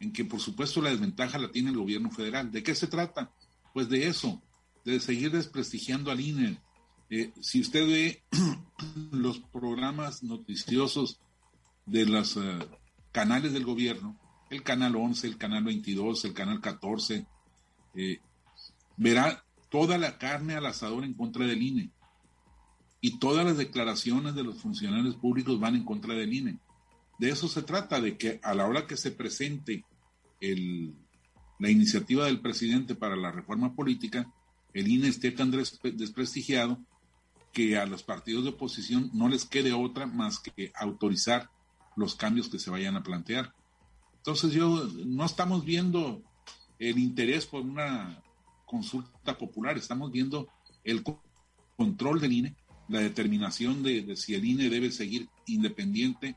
en 0.00 0.12
que 0.12 0.24
por 0.24 0.40
supuesto 0.40 0.80
la 0.80 0.90
desventaja 0.90 1.38
la 1.38 1.50
tiene 1.50 1.70
el 1.70 1.76
gobierno 1.76 2.10
federal. 2.10 2.50
¿De 2.50 2.62
qué 2.62 2.74
se 2.74 2.86
trata? 2.86 3.30
Pues 3.74 3.88
de 3.88 4.06
eso, 4.06 4.40
de 4.84 5.00
seguir 5.00 5.32
desprestigiando 5.32 6.10
al 6.10 6.20
INE, 6.20 6.58
eh, 7.10 7.32
si 7.40 7.60
usted 7.60 7.86
ve 7.86 8.22
los 9.10 9.40
programas 9.40 10.22
noticiosos 10.22 11.20
de 11.84 12.06
los 12.06 12.36
eh, 12.36 12.58
canales 13.10 13.52
del 13.52 13.64
gobierno, 13.64 14.16
el 14.48 14.62
canal 14.62 14.94
11, 14.94 15.26
el 15.26 15.36
canal 15.36 15.64
22, 15.64 16.24
el 16.24 16.34
canal 16.34 16.60
14, 16.60 17.26
eh, 17.94 18.20
verá 18.96 19.44
toda 19.70 19.98
la 19.98 20.18
carne 20.18 20.54
al 20.54 20.66
asador 20.66 21.04
en 21.04 21.14
contra 21.14 21.46
del 21.46 21.62
INE. 21.62 21.90
Y 23.00 23.18
todas 23.18 23.44
las 23.44 23.56
declaraciones 23.56 24.34
de 24.34 24.44
los 24.44 24.60
funcionarios 24.60 25.16
públicos 25.16 25.58
van 25.58 25.74
en 25.74 25.84
contra 25.84 26.14
del 26.14 26.32
INE. 26.32 26.58
De 27.18 27.30
eso 27.30 27.48
se 27.48 27.62
trata, 27.62 28.00
de 28.00 28.16
que 28.16 28.38
a 28.42 28.54
la 28.54 28.66
hora 28.66 28.86
que 28.86 28.96
se 28.96 29.10
presente 29.10 29.84
el, 30.40 30.94
la 31.58 31.70
iniciativa 31.70 32.26
del 32.26 32.40
presidente 32.40 32.94
para 32.94 33.16
la 33.16 33.32
reforma 33.32 33.74
política, 33.74 34.32
el 34.74 34.88
INE 34.88 35.08
esté 35.08 35.32
tan 35.32 35.50
desprestigiado 35.50 36.78
que 37.52 37.76
a 37.78 37.86
los 37.86 38.02
partidos 38.02 38.44
de 38.44 38.50
oposición 38.50 39.10
no 39.12 39.28
les 39.28 39.44
quede 39.44 39.72
otra 39.72 40.06
más 40.06 40.38
que 40.38 40.72
autorizar 40.74 41.50
los 41.96 42.14
cambios 42.14 42.48
que 42.48 42.58
se 42.58 42.70
vayan 42.70 42.96
a 42.96 43.02
plantear. 43.02 43.54
Entonces 44.16 44.52
yo 44.52 44.88
no 45.04 45.24
estamos 45.24 45.64
viendo 45.64 46.22
el 46.78 46.98
interés 46.98 47.46
por 47.46 47.62
una 47.62 48.22
consulta 48.66 49.36
popular, 49.36 49.76
estamos 49.76 50.12
viendo 50.12 50.48
el 50.84 51.02
control 51.76 52.20
del 52.20 52.32
INE, 52.32 52.56
la 52.88 53.00
determinación 53.00 53.82
de, 53.82 54.16
si 54.16 54.34
el 54.34 54.44
INE 54.44 54.68
debe 54.68 54.90
seguir 54.90 55.28
independiente 55.46 56.36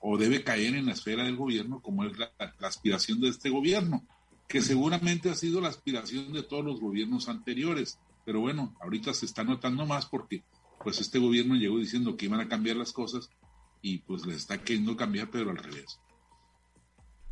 o 0.00 0.18
debe 0.18 0.44
caer 0.44 0.74
en 0.74 0.86
la 0.86 0.92
esfera 0.92 1.24
del 1.24 1.36
gobierno, 1.36 1.80
como 1.80 2.04
es 2.04 2.18
la, 2.18 2.30
la 2.38 2.68
aspiración 2.68 3.20
de 3.20 3.28
este 3.28 3.50
gobierno, 3.50 4.04
que 4.48 4.60
seguramente 4.60 5.30
ha 5.30 5.34
sido 5.34 5.60
la 5.60 5.68
aspiración 5.68 6.32
de 6.32 6.42
todos 6.42 6.64
los 6.64 6.80
gobiernos 6.80 7.28
anteriores. 7.28 7.98
Pero 8.24 8.40
bueno, 8.40 8.74
ahorita 8.80 9.12
se 9.14 9.26
está 9.26 9.44
notando 9.44 9.86
más 9.86 10.06
porque 10.06 10.42
pues 10.82 11.00
este 11.00 11.18
gobierno 11.18 11.54
llegó 11.54 11.78
diciendo 11.78 12.16
que 12.16 12.26
iban 12.26 12.40
a 12.40 12.48
cambiar 12.48 12.76
las 12.76 12.92
cosas 12.92 13.30
y 13.82 13.98
pues 13.98 14.26
les 14.26 14.36
está 14.36 14.58
queriendo 14.58 14.96
cambiar, 14.96 15.30
pero 15.30 15.50
al 15.50 15.56
revés. 15.56 16.00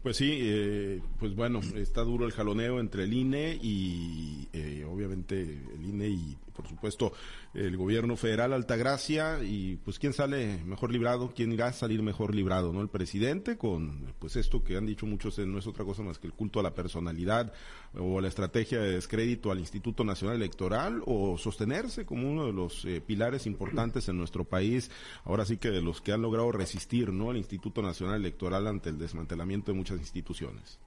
Pues 0.02 0.16
sí, 0.16 0.36
eh, 0.40 1.00
pues 1.20 1.36
bueno, 1.36 1.60
está 1.76 2.00
duro 2.02 2.26
el 2.26 2.32
jaloneo 2.32 2.80
entre 2.80 3.04
el 3.04 3.12
INE 3.12 3.56
y 3.62 4.48
eh, 4.52 4.84
obviamente 4.84 5.40
el 5.42 5.84
INE 5.84 6.08
y 6.08 6.36
por 6.52 6.68
supuesto 6.68 7.12
el 7.54 7.76
gobierno 7.76 8.16
federal 8.16 8.52
Altagracia 8.52 9.42
y 9.42 9.76
pues 9.76 9.98
quién 9.98 10.12
sale 10.12 10.62
mejor 10.64 10.90
librado, 10.92 11.32
quién 11.34 11.58
va 11.58 11.66
a 11.66 11.72
salir 11.72 12.02
mejor 12.02 12.34
librado, 12.34 12.72
¿no? 12.72 12.80
El 12.80 12.88
presidente 12.88 13.56
con 13.56 14.12
pues 14.18 14.36
esto 14.36 14.62
que 14.64 14.76
han 14.76 14.86
dicho 14.86 15.06
muchos 15.06 15.38
no 15.38 15.58
es 15.58 15.66
otra 15.66 15.84
cosa 15.84 16.02
más 16.02 16.18
que 16.18 16.26
el 16.26 16.32
culto 16.32 16.60
a 16.60 16.62
la 16.62 16.74
personalidad 16.74 17.52
o 17.94 18.20
la 18.20 18.28
estrategia 18.28 18.80
de 18.80 18.92
descrédito 18.92 19.50
al 19.50 19.58
Instituto 19.58 20.04
Nacional 20.04 20.36
Electoral 20.36 21.02
o 21.06 21.36
sostenerse 21.36 22.06
como 22.06 22.30
uno 22.30 22.46
de 22.46 22.52
los 22.52 22.84
eh, 22.84 23.00
pilares 23.00 23.46
importantes 23.46 24.08
en 24.08 24.16
nuestro 24.16 24.44
país, 24.44 24.90
ahora 25.24 25.44
sí 25.44 25.58
que 25.58 25.70
de 25.70 25.82
los 25.82 26.00
que 26.00 26.12
han 26.12 26.22
logrado 26.22 26.52
resistir, 26.52 27.12
¿no? 27.12 27.30
El 27.30 27.36
Instituto 27.36 27.82
Nacional 27.82 28.16
Electoral 28.16 28.66
ante 28.66 28.88
el 28.88 28.98
desmantelamiento 28.98 29.72
de 29.72 29.78
muchas 29.78 29.91
instituciones. 30.00 30.78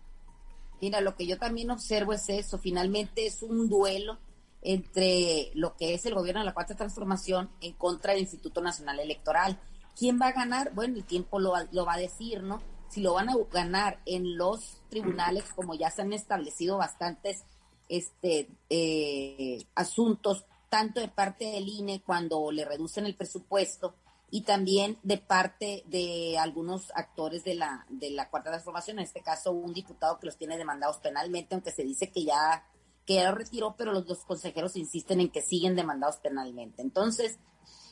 Mira, 0.82 1.02
lo 1.02 1.16
que 1.16 1.26
yo 1.26 1.38
también 1.38 1.72
observo 1.72 2.14
es 2.14 2.30
eso, 2.30 2.58
finalmente 2.58 3.26
es 3.26 3.42
un 3.42 3.70
duelo 3.70 4.20
entre 4.62 5.52
lo 5.54 5.76
que 5.76 5.94
es 5.94 6.06
el 6.06 6.16
gobierno 6.16 6.42
de 6.42 6.46
la 6.46 6.54
Cuarta 6.54 6.76
Transformación 6.76 7.50
en 7.62 7.74
contra 7.74 8.14
del 8.14 8.22
Instituto 8.22 8.62
Nacional 8.62 9.00
Electoral. 9.00 9.60
¿Quién 9.98 10.20
va 10.20 10.28
a 10.28 10.34
ganar? 10.34 10.74
Bueno, 10.74 10.98
el 10.98 11.06
tiempo 11.06 11.40
lo, 11.40 11.54
lo 11.72 11.86
va 11.86 11.94
a 11.94 12.00
decir, 12.00 12.42
¿no? 12.44 12.62
Si 12.90 13.02
lo 13.02 13.14
van 13.14 13.30
a 13.30 13.36
ganar 13.52 14.00
en 14.06 14.38
los 14.38 14.82
tribunales, 14.90 15.46
como 15.56 15.76
ya 15.76 15.92
se 15.92 16.02
han 16.02 16.14
establecido 16.14 16.78
bastantes 16.78 17.44
este, 17.90 18.50
eh, 18.70 19.64
asuntos, 19.76 20.46
tanto 20.70 21.00
de 21.00 21.08
parte 21.08 21.46
del 21.46 21.70
INE 21.70 22.02
cuando 22.02 22.52
le 22.52 22.66
reducen 22.66 23.06
el 23.06 23.16
presupuesto, 23.16 23.96
y 24.36 24.42
también 24.42 24.98
de 25.02 25.18
parte 25.18 25.86
de 25.88 26.38
algunos 26.38 26.92
actores 26.94 27.46
de 27.46 27.56
la, 27.56 27.86
de 27.88 28.10
la 28.10 28.30
Cuarta 28.30 28.50
Transformación, 28.50 29.00
en 29.00 29.06
este 29.06 29.22
caso 29.22 29.54
un 29.54 29.74
diputado 29.74 30.20
que 30.20 30.26
los 30.26 30.36
tiene 30.36 30.58
demandados 30.58 30.98
penalmente, 30.98 31.56
aunque 31.56 31.72
se 31.72 31.86
dice 31.86 32.12
que 32.12 32.26
ya, 32.26 32.68
que 33.06 33.14
ya 33.14 33.30
lo 33.30 33.38
retiró, 33.38 33.78
pero 33.78 33.94
los 33.94 34.06
dos 34.06 34.26
consejeros 34.26 34.76
insisten 34.76 35.22
en 35.22 35.30
que 35.30 35.42
siguen 35.42 35.78
demandados 35.78 36.18
penalmente. 36.18 36.82
Entonces, 36.82 37.40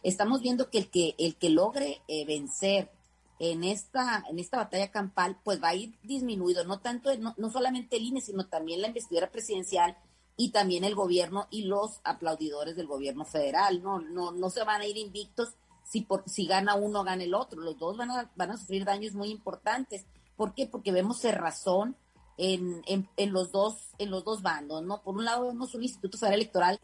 estamos 0.04 0.42
viendo 0.42 0.70
que 0.70 0.80
el 0.80 0.90
que, 0.90 1.16
el 1.18 1.38
que 1.38 1.50
logre 1.50 2.02
eh, 2.10 2.26
vencer 2.26 2.92
en 3.40 3.64
esta, 3.64 4.26
en 4.30 4.38
esta 4.38 4.58
batalla 4.58 4.92
campal, 4.92 5.40
pues 5.46 5.64
va 5.64 5.70
a 5.70 5.76
ir 5.76 5.98
disminuido, 6.04 6.66
no 6.66 6.82
tanto, 6.82 7.18
no, 7.20 7.34
no 7.38 7.52
solamente 7.52 7.96
el 7.96 8.04
INE, 8.04 8.20
sino 8.20 8.50
también 8.50 8.82
la 8.82 8.90
investidura 8.90 9.32
presidencial 9.32 9.96
y 10.36 10.52
también 10.52 10.84
el 10.84 10.96
gobierno 10.96 11.48
y 11.52 11.62
los 11.64 12.02
aplaudidores 12.04 12.76
del 12.76 12.88
gobierno 12.88 13.24
federal, 13.24 13.82
no, 13.82 14.02
no, 14.02 14.34
no 14.34 14.50
se 14.50 14.66
van 14.66 14.82
a 14.82 14.86
ir 14.86 14.98
invictos 14.98 15.56
si, 15.84 16.02
por, 16.02 16.24
si 16.28 16.46
gana 16.46 16.76
uno, 16.76 17.04
gana 17.04 17.24
el 17.24 17.34
otro. 17.34 17.62
Los 17.62 17.78
dos 17.78 17.98
van 17.98 18.12
a, 18.12 18.32
van 18.36 18.52
a 18.52 18.58
sufrir 18.58 18.86
daños 18.86 19.14
muy 19.14 19.30
importantes. 19.30 20.06
¿Por 20.36 20.54
qué? 20.54 20.68
Porque 20.68 20.92
vemos 20.92 21.20
cerrazón 21.20 21.96
en, 22.38 22.84
en, 22.88 23.34
los 23.34 23.52
dos, 23.52 23.90
en 23.98 24.10
los 24.10 24.24
dos 24.24 24.42
bandos, 24.42 24.84
¿no? 24.84 25.02
Por 25.02 25.16
un 25.16 25.26
lado 25.26 25.48
vemos 25.48 25.76
un 25.76 25.84
Instituto 25.84 26.18
Federal 26.18 26.40
Electoral 26.40 26.80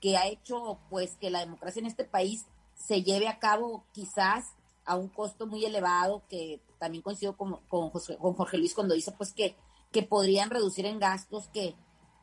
que 0.00 0.16
ha 0.16 0.26
hecho 0.28 0.78
pues 0.90 1.16
que 1.16 1.30
la 1.30 1.40
democracia 1.40 1.80
en 1.80 1.86
este 1.86 2.04
país 2.04 2.46
se 2.74 3.02
lleve 3.02 3.28
a 3.28 3.38
cabo 3.38 3.84
quizás 3.92 4.52
a 4.84 4.96
un 4.96 5.08
costo 5.08 5.46
muy 5.46 5.64
elevado, 5.64 6.22
que 6.28 6.60
también 6.78 7.02
coincido 7.02 7.36
con, 7.36 7.56
con, 7.68 7.90
con 7.90 8.34
Jorge 8.34 8.58
Luis 8.58 8.74
cuando 8.74 8.94
dice 8.94 9.12
pues 9.12 9.32
que, 9.32 9.56
que 9.90 10.02
podrían 10.02 10.50
reducir 10.50 10.84
en 10.86 10.98
gastos 10.98 11.48
que, 11.48 11.74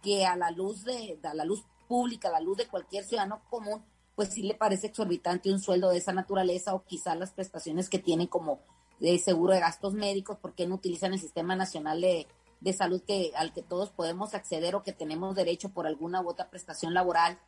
que 0.01 0.25
a 0.25 0.35
la 0.35 0.51
luz 0.51 0.83
de, 0.83 1.19
a 1.23 1.33
la 1.33 1.45
luz 1.45 1.63
pública, 1.87 2.27
a 2.29 2.33
la 2.33 2.39
luz 2.39 2.57
de 2.57 2.67
cualquier 2.67 3.03
ciudadano 3.03 3.41
común, 3.49 3.83
pues 4.15 4.29
sí 4.29 4.43
le 4.43 4.55
parece 4.55 4.87
exorbitante 4.87 5.51
un 5.51 5.59
sueldo 5.59 5.89
de 5.89 5.97
esa 5.97 6.13
naturaleza 6.13 6.73
o 6.73 6.83
quizás 6.83 7.17
las 7.17 7.31
prestaciones 7.31 7.89
que 7.89 7.99
tienen 7.99 8.27
como 8.27 8.59
de 8.99 9.17
seguro 9.17 9.53
de 9.53 9.59
gastos 9.59 9.93
médicos, 9.93 10.37
porque 10.41 10.67
no 10.67 10.75
utilizan 10.75 11.13
el 11.13 11.19
Sistema 11.19 11.55
Nacional 11.55 12.01
de, 12.01 12.27
Salud 12.73 13.01
que, 13.01 13.31
al 13.35 13.53
que 13.53 13.63
todos 13.63 13.89
podemos 13.89 14.35
acceder 14.35 14.75
o 14.75 14.83
que 14.83 14.93
tenemos 14.93 15.35
derecho 15.35 15.69
por 15.69 15.87
alguna 15.87 16.21
u 16.21 16.29
otra 16.29 16.51
prestación 16.51 16.93
laboral 16.93 17.39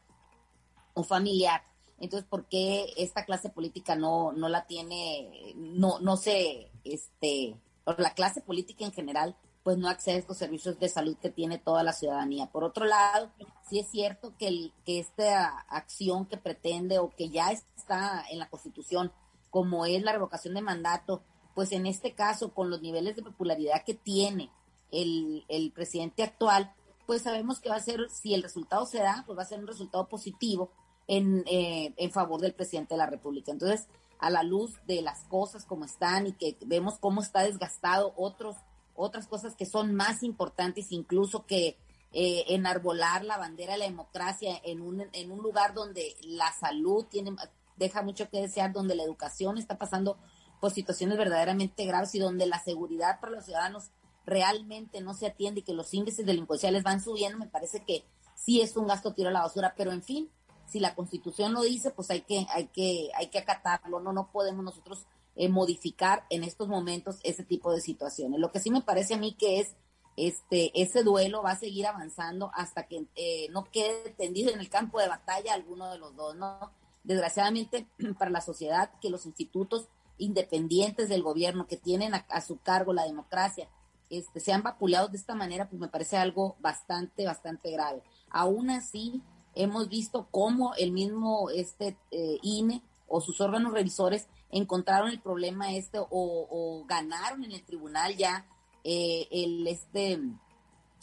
o 0.96 1.04
familiar. 1.04 1.62
Entonces, 2.00 2.28
¿por 2.28 2.48
qué 2.48 2.88
esta 2.98 3.24
clase 3.24 3.50
política 3.50 3.96
no, 3.96 4.32
no 4.32 4.50
la 4.50 4.66
tiene, 4.66 5.54
no, 5.56 6.00
no 6.00 6.18
se, 6.18 6.72
este, 6.84 7.56
la 7.86 8.14
clase 8.16 8.42
política 8.42 8.86
en 8.86 8.92
general 8.92 9.38
pues 9.64 9.78
no 9.78 9.88
accede 9.88 10.16
a 10.16 10.20
estos 10.20 10.38
servicios 10.38 10.78
de 10.80 10.90
salud 10.90 11.16
que 11.18 11.30
tiene 11.30 11.58
toda 11.58 11.84
la 11.84 11.94
ciudadanía. 11.94 12.48
Por 12.48 12.64
otro 12.64 12.86
lado, 12.86 13.32
sí 13.70 13.80
es 13.80 13.88
cierto 13.90 14.34
que, 14.38 14.48
el, 14.48 14.74
que 14.86 15.00
esta 15.00 15.60
acción 15.70 16.26
que 16.26 16.38
pretende 16.38 17.00
o 17.00 17.10
que 17.10 17.30
ya 17.30 17.52
está 17.52 18.26
en 18.30 18.40
la 18.40 18.50
Constitución, 18.50 19.12
como 19.50 19.86
es 19.86 20.04
la 20.04 20.12
revocación 20.12 20.54
de 20.54 20.62
mandato, 20.62 21.24
pues 21.56 21.72
en 21.72 21.86
este 21.86 22.14
caso, 22.14 22.54
con 22.54 22.70
los 22.70 22.82
niveles 22.82 23.16
de 23.16 23.24
popularidad 23.24 23.84
que 23.86 23.94
tiene 23.94 24.50
el, 24.92 25.46
el 25.48 25.72
presidente 25.72 26.24
actual, 26.24 26.74
pues 27.06 27.22
sabemos 27.22 27.60
que 27.60 27.70
va 27.70 27.76
a 27.76 27.82
ser, 27.82 28.10
si 28.10 28.34
el 28.34 28.44
resultado 28.44 28.86
se 28.86 29.00
da, 29.00 29.24
pues 29.26 29.38
va 29.38 29.44
a 29.44 29.48
ser 29.48 29.60
un 29.60 29.68
resultado 29.68 30.08
positivo 30.08 30.72
en, 31.08 31.44
eh, 31.48 31.94
en 31.98 32.12
favor 32.12 32.42
del 32.42 32.54
presidente 32.54 32.96
de 32.96 32.98
la 32.98 33.06
República. 33.06 33.52
Entonces, 33.52 33.88
a 34.20 34.30
la 34.30 34.44
luz 34.44 34.74
de 34.88 35.02
las 35.02 35.24
cosas 35.26 35.66
como 35.66 35.86
están 35.86 36.28
y 36.28 36.34
que 36.34 36.58
vemos 36.66 36.98
cómo 37.00 37.22
está 37.22 37.44
desgastado 37.44 38.14
otros 38.16 38.56
otras 38.96 39.28
cosas 39.28 39.56
que 39.56 39.66
son 39.66 39.94
más 39.94 40.24
importantes 40.24 40.92
incluso 40.92 41.46
que 41.46 41.78
eh, 42.12 42.46
enarbolar 42.50 43.26
la 43.26 43.38
bandera 43.38 43.74
de 43.74 43.80
la 43.80 43.86
democracia 43.86 44.62
en 44.64 44.82
un, 44.82 45.04
en 45.14 45.32
un 45.32 45.40
lugar 45.42 45.74
donde 45.74 46.16
la 46.22 46.52
salud 46.54 47.06
tiene, 47.06 47.36
deja 47.76 48.04
mucho 48.04 48.30
que 48.30 48.40
desear, 48.40 48.72
donde 48.72 48.96
la 48.96 49.04
educación 49.04 49.58
está 49.58 49.78
pasando 49.78 50.18
por 50.62 50.72
situaciones 50.72 51.18
verdaderamente 51.18 51.86
graves 51.86 52.14
y 52.16 52.20
donde 52.20 52.46
la 52.46 52.64
seguridad 52.64 53.20
para 53.20 53.34
los 53.34 53.46
ciudadanos 53.46 53.90
realmente 54.26 55.02
no 55.02 55.14
se 55.14 55.26
atiende 55.26 55.62
y 55.62 55.64
que 55.64 55.74
los 55.74 55.94
índices 55.94 56.26
delincuenciales 56.26 56.84
van 56.84 57.02
subiendo, 57.02 57.38
me 57.38 57.48
parece 57.48 57.84
que 57.84 58.06
sí 58.36 58.62
es 58.62 58.78
un 58.78 58.88
gasto 58.88 59.14
tiro 59.14 59.30
a 59.30 59.34
la 59.34 59.42
basura, 59.42 59.74
pero 59.76 59.92
en 59.92 60.04
fin, 60.04 60.30
si 60.68 60.80
la 60.80 60.96
constitución 60.96 61.54
lo 61.54 61.62
dice, 61.62 61.92
pues 61.92 62.10
hay 62.12 62.22
que, 62.22 62.46
hay 62.50 62.68
que, 62.68 63.10
hay 63.16 63.28
que 63.28 63.40
acatarlo, 63.40 64.00
no, 64.00 64.14
no 64.14 64.32
podemos 64.32 64.64
nosotros 64.64 65.06
eh, 65.36 65.50
modificar 65.50 66.26
en 66.30 66.44
estos 66.44 66.68
momentos 66.68 67.20
ese 67.24 67.44
tipo 67.44 67.72
de 67.74 67.82
situaciones. 67.82 68.40
Lo 68.40 68.52
que 68.52 68.60
sí 68.60 68.70
me 68.70 68.82
parece 68.82 69.16
a 69.16 69.18
mí 69.18 69.34
que 69.34 69.60
es 69.60 69.76
este 70.16 70.72
ese 70.80 71.02
duelo 71.02 71.42
va 71.42 71.52
a 71.52 71.60
seguir 71.60 71.88
avanzando 71.88 72.52
hasta 72.54 72.88
que 72.88 73.08
eh, 73.16 73.48
no 73.50 73.64
quede 73.64 74.12
tendido 74.12 74.52
en 74.52 74.60
el 74.60 74.70
campo 74.70 75.00
de 75.00 75.08
batalla 75.08 75.54
alguno 75.54 75.92
de 75.92 75.98
los 75.98 76.16
dos, 76.16 76.36
¿no? 76.36 76.72
Desgraciadamente 77.04 77.88
para 78.20 78.32
la 78.32 78.42
sociedad 78.42 78.92
que 79.02 79.10
los 79.10 79.26
institutos 79.26 79.88
independientes 80.18 81.10
del 81.10 81.24
gobierno 81.24 81.68
que 81.68 81.78
tienen 81.78 82.14
a, 82.14 82.42
su 82.42 82.60
cargo 82.60 82.94
la 82.94 83.06
democracia 83.06 83.68
este, 84.10 84.40
sean 84.40 84.62
vapuleados 84.62 85.12
de 85.12 85.18
esta 85.18 85.34
manera, 85.34 85.68
pues 85.68 85.82
me 85.82 85.88
parece 85.88 86.18
algo 86.18 86.56
bastante, 86.60 87.26
bastante 87.26 87.72
grave. 87.72 88.04
Aún 88.30 88.70
así, 88.70 89.24
hemos 89.56 89.90
visto 89.90 90.28
cómo 90.30 90.76
el 90.76 90.92
mismo 90.92 91.50
este 91.50 91.98
eh, 92.12 92.38
INE 92.44 92.84
o 93.08 93.22
sus 93.22 93.42
órganos 93.42 93.74
revisores 93.74 94.28
encontraron 94.54 95.10
el 95.10 95.20
problema 95.20 95.74
este 95.74 96.00
o, 96.00 96.84
ganaron 96.88 97.44
en 97.44 97.52
el 97.52 97.64
tribunal 97.64 98.16
ya 98.16 98.46
eh, 98.84 99.28
el 99.32 99.68
este 99.68 100.20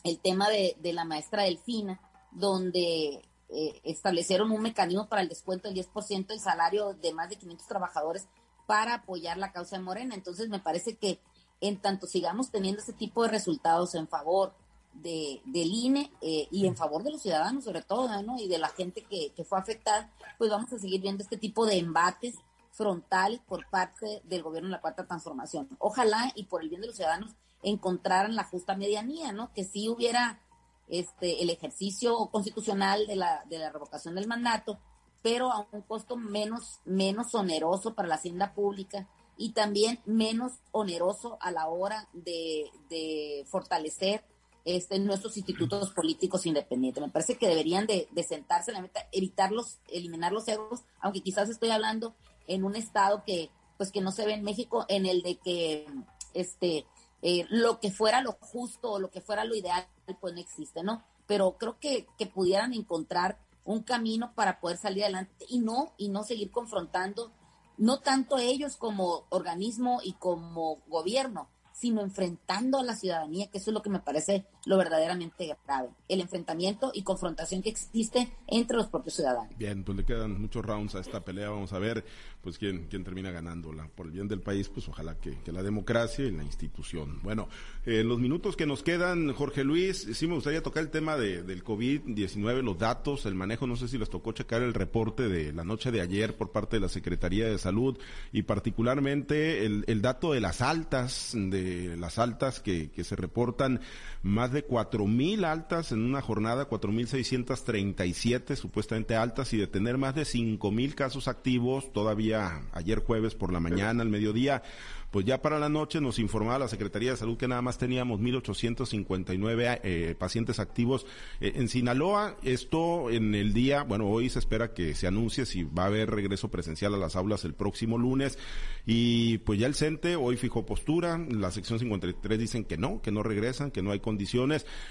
el 0.02 0.18
tema 0.18 0.48
de, 0.48 0.76
la 0.94 1.04
maestra 1.04 1.42
Delfina, 1.42 2.00
donde 2.30 3.22
eh, 3.50 3.80
establecieron 3.84 4.50
un 4.50 4.62
mecanismo 4.62 5.08
para 5.08 5.20
el 5.20 5.28
descuento 5.28 5.68
del 5.68 5.84
10% 5.84 6.26
del 6.26 6.40
salario 6.40 6.94
de 6.94 7.12
más 7.12 7.28
de 7.28 7.36
500 7.36 7.66
trabajadores 7.66 8.26
para 8.66 8.94
apoyar 8.94 9.36
la 9.36 9.52
causa 9.52 9.76
de 9.76 9.82
Morena. 9.82 10.14
Entonces 10.14 10.48
me 10.48 10.60
parece 10.60 10.96
que 10.96 11.20
en 11.60 11.76
tanto 11.76 12.06
sigamos 12.06 12.50
teniendo 12.50 12.80
ese 12.80 12.94
tipo 12.94 13.22
de 13.22 13.28
resultados 13.28 13.94
en 13.94 14.08
favor 14.08 14.54
de, 14.94 15.42
del 15.44 15.70
INE 15.70 16.10
eh, 16.22 16.48
y 16.50 16.66
en 16.66 16.76
favor 16.76 17.02
de 17.02 17.10
los 17.10 17.22
ciudadanos 17.22 17.64
sobre 17.64 17.82
todo, 17.82 18.22
¿no? 18.22 18.38
Y 18.38 18.48
de 18.48 18.58
la 18.58 18.68
gente 18.68 19.02
que, 19.02 19.32
que 19.34 19.44
fue 19.44 19.58
afectada, 19.58 20.10
pues 20.38 20.50
vamos 20.50 20.72
a 20.72 20.78
seguir 20.78 21.02
viendo 21.02 21.22
este 21.22 21.36
tipo 21.36 21.66
de 21.66 21.78
embates 21.78 22.36
frontal 22.80 23.42
por 23.46 23.68
parte 23.68 24.22
del 24.24 24.42
gobierno 24.42 24.70
de 24.70 24.76
la 24.76 24.80
Cuarta 24.80 25.06
Transformación. 25.06 25.68
Ojalá 25.78 26.32
y 26.34 26.44
por 26.44 26.62
el 26.62 26.70
bien 26.70 26.80
de 26.80 26.86
los 26.86 26.96
ciudadanos 26.96 27.34
encontraran 27.62 28.34
la 28.34 28.44
justa 28.44 28.74
medianía, 28.74 29.32
¿no? 29.32 29.52
Que 29.52 29.64
sí 29.64 29.90
hubiera 29.90 30.40
este 30.88 31.42
el 31.42 31.50
ejercicio 31.50 32.16
constitucional 32.32 33.06
de 33.06 33.16
la, 33.16 33.44
de 33.50 33.58
la 33.58 33.70
revocación 33.70 34.14
del 34.14 34.26
mandato, 34.26 34.78
pero 35.20 35.52
a 35.52 35.68
un 35.70 35.82
costo 35.82 36.16
menos, 36.16 36.80
menos 36.86 37.34
oneroso 37.34 37.94
para 37.94 38.08
la 38.08 38.14
hacienda 38.14 38.54
pública 38.54 39.06
y 39.36 39.52
también 39.52 40.00
menos 40.06 40.52
oneroso 40.72 41.36
a 41.42 41.50
la 41.50 41.68
hora 41.68 42.08
de, 42.14 43.44
fortalecer 43.50 44.24
este, 44.64 44.98
nuestros 45.00 45.36
institutos 45.36 45.90
políticos 45.90 46.46
independientes. 46.46 47.02
Me 47.02 47.10
parece 47.10 47.36
que 47.36 47.46
deberían 47.46 47.86
de, 47.86 48.08
sentarse 48.26 48.70
en 48.70 48.76
la 48.76 48.82
meta, 48.82 49.06
evitarlos, 49.12 49.80
eliminar 49.88 50.32
los 50.32 50.48
egos, 50.48 50.80
aunque 51.02 51.20
quizás 51.20 51.50
estoy 51.50 51.70
hablando 51.70 52.14
en 52.50 52.64
un 52.64 52.76
estado 52.76 53.24
que 53.24 53.50
pues 53.76 53.90
que 53.90 54.00
no 54.00 54.12
se 54.12 54.26
ve 54.26 54.34
en 54.34 54.42
México 54.42 54.84
en 54.88 55.06
el 55.06 55.22
de 55.22 55.36
que 55.36 55.86
este 56.34 56.86
eh, 57.22 57.46
lo 57.48 57.80
que 57.80 57.90
fuera 57.90 58.20
lo 58.20 58.32
justo 58.32 58.92
o 58.92 58.98
lo 58.98 59.10
que 59.10 59.20
fuera 59.20 59.44
lo 59.44 59.54
ideal 59.54 59.86
pues 60.20 60.34
no 60.34 60.40
existe 60.40 60.82
no 60.82 61.02
pero 61.26 61.56
creo 61.58 61.78
que, 61.78 62.06
que 62.18 62.26
pudieran 62.26 62.74
encontrar 62.74 63.38
un 63.64 63.82
camino 63.82 64.32
para 64.34 64.60
poder 64.60 64.76
salir 64.76 65.04
adelante 65.04 65.46
y 65.48 65.60
no 65.60 65.92
y 65.96 66.08
no 66.08 66.24
seguir 66.24 66.50
confrontando 66.50 67.30
no 67.78 68.00
tanto 68.00 68.38
ellos 68.38 68.76
como 68.76 69.24
organismo 69.30 70.00
y 70.02 70.12
como 70.14 70.78
gobierno 70.88 71.48
sino 71.80 72.02
enfrentando 72.02 72.78
a 72.78 72.84
la 72.84 72.94
ciudadanía, 72.94 73.46
que 73.46 73.56
eso 73.56 73.70
es 73.70 73.74
lo 73.74 73.80
que 73.80 73.88
me 73.88 74.00
parece 74.00 74.44
lo 74.66 74.76
verdaderamente 74.76 75.54
grave, 75.64 75.90
el 76.08 76.20
enfrentamiento 76.20 76.90
y 76.94 77.02
confrontación 77.02 77.62
que 77.62 77.70
existe 77.70 78.32
entre 78.46 78.76
los 78.76 78.88
propios 78.88 79.16
ciudadanos. 79.16 79.56
Bien, 79.56 79.84
pues 79.84 79.96
le 79.96 80.04
quedan 80.04 80.40
muchos 80.40 80.64
rounds 80.64 80.94
a 80.94 81.00
esta 81.00 81.24
pelea, 81.24 81.50
vamos 81.50 81.72
a 81.72 81.78
ver 81.78 82.04
pues 82.42 82.58
quién, 82.58 82.86
quién 82.88 83.04
termina 83.04 83.30
ganándola. 83.30 83.88
Por 83.94 84.06
el 84.06 84.12
bien 84.12 84.28
del 84.28 84.40
país, 84.40 84.68
pues 84.68 84.88
ojalá 84.88 85.16
que, 85.16 85.38
la 85.50 85.62
democracia 85.62 86.24
y 86.24 86.30
la 86.30 86.44
institución. 86.44 87.20
Bueno, 87.22 87.48
en 87.84 88.08
los 88.08 88.20
minutos 88.20 88.56
que 88.56 88.66
nos 88.66 88.82
quedan, 88.82 89.32
Jorge 89.32 89.64
Luis, 89.64 90.08
sí 90.12 90.26
me 90.28 90.34
gustaría 90.34 90.62
tocar 90.62 90.84
el 90.84 90.90
tema 90.90 91.16
de, 91.16 91.42
del 91.42 91.64
COVID-19, 91.64 92.62
los 92.62 92.78
datos, 92.78 93.26
el 93.26 93.34
manejo, 93.34 93.66
no 93.66 93.76
sé 93.76 93.88
si 93.88 93.98
les 93.98 94.08
tocó 94.08 94.32
checar 94.32 94.62
el 94.62 94.74
reporte 94.74 95.28
de 95.28 95.52
la 95.52 95.64
noche 95.64 95.90
de 95.90 96.00
ayer 96.00 96.36
por 96.36 96.52
parte 96.52 96.76
de 96.76 96.80
la 96.80 96.88
Secretaría 96.88 97.48
de 97.48 97.58
Salud 97.58 97.98
y 98.32 98.42
particularmente 98.42 99.66
el, 99.66 99.84
el 99.88 100.00
dato 100.02 100.32
de 100.32 100.40
las 100.40 100.60
altas 100.60 101.32
de 101.34 101.96
las 101.96 102.18
altas 102.18 102.60
que, 102.60 102.90
que 102.90 103.04
se 103.04 103.16
reportan, 103.16 103.80
más 104.22 104.49
de 104.52 104.62
cuatro 104.62 105.06
mil 105.06 105.44
altas 105.44 105.92
en 105.92 106.02
una 106.02 106.20
jornada, 106.20 106.66
cuatro 106.66 106.92
mil 106.92 107.06
seiscientos 107.06 107.64
treinta 107.64 108.06
y 108.06 108.14
siete 108.14 108.56
supuestamente 108.56 109.16
altas 109.16 109.52
y 109.52 109.56
de 109.56 109.66
tener 109.66 109.98
más 109.98 110.14
de 110.14 110.24
cinco 110.24 110.70
mil 110.70 110.94
casos 110.94 111.28
activos 111.28 111.92
todavía 111.92 112.62
ayer 112.72 113.00
jueves 113.00 113.34
por 113.34 113.52
la 113.52 113.60
mañana, 113.60 114.02
al 114.02 114.08
mediodía, 114.08 114.62
pues 115.10 115.26
ya 115.26 115.42
para 115.42 115.58
la 115.58 115.68
noche 115.68 116.00
nos 116.00 116.18
informaba 116.18 116.58
la 116.60 116.68
Secretaría 116.68 117.10
de 117.10 117.16
Salud 117.16 117.36
que 117.36 117.48
nada 117.48 117.62
más 117.62 117.78
teníamos 117.78 118.20
1.859 118.20 119.80
eh, 119.82 120.14
pacientes 120.16 120.60
activos 120.60 121.04
eh, 121.40 121.52
en 121.56 121.68
Sinaloa. 121.68 122.36
Esto 122.44 123.10
en 123.10 123.34
el 123.34 123.52
día, 123.52 123.82
bueno, 123.82 124.06
hoy 124.06 124.30
se 124.30 124.38
espera 124.38 124.72
que 124.72 124.94
se 124.94 125.08
anuncie 125.08 125.46
si 125.46 125.64
va 125.64 125.84
a 125.84 125.86
haber 125.86 126.10
regreso 126.10 126.48
presencial 126.48 126.94
a 126.94 126.98
las 126.98 127.16
aulas 127.16 127.44
el 127.44 127.54
próximo 127.54 127.98
lunes. 127.98 128.38
Y 128.86 129.38
pues 129.38 129.58
ya 129.58 129.66
el 129.66 129.74
CENTE 129.74 130.14
hoy 130.14 130.36
fijó 130.36 130.64
postura, 130.64 131.18
la 131.18 131.50
sección 131.50 131.80
53 131.80 132.38
dicen 132.38 132.64
que 132.64 132.76
no, 132.76 133.02
que 133.02 133.10
no 133.10 133.24
regresan, 133.24 133.72
que 133.72 133.82
no 133.82 133.90
hay 133.90 133.98
condiciones. 133.98 134.30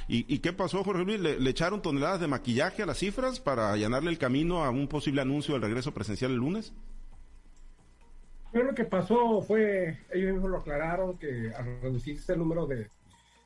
¿Y, 0.08 0.40
qué 0.40 0.54
pasó, 0.54 0.84
Jorge 0.84 1.04
Luis? 1.04 1.20
¿Le, 1.20 1.40
¿Le, 1.40 1.50
echaron 1.50 1.82
toneladas 1.82 2.20
de 2.20 2.28
maquillaje 2.28 2.84
a 2.84 2.86
las 2.86 2.98
cifras 2.98 3.40
para 3.40 3.72
allanarle 3.72 4.10
el 4.12 4.18
camino 4.18 4.64
a 4.64 4.70
un 4.70 4.88
posible 4.88 5.22
anuncio 5.22 5.54
del 5.54 5.64
regreso 5.64 5.94
presencial 5.94 6.32
el 6.32 6.38
lunes? 6.38 6.74
Pero 8.52 8.66
lo 8.66 8.74
que 8.74 8.86
pasó 8.86 9.42
fue, 9.42 10.00
ellos 10.12 10.34
mismos 10.34 10.50
lo 10.50 10.58
aclararon, 10.58 11.18
que 11.18 11.52
al 11.56 11.82
reducirse 11.82 12.34
el 12.34 12.40
número 12.40 12.66
de, 12.66 12.88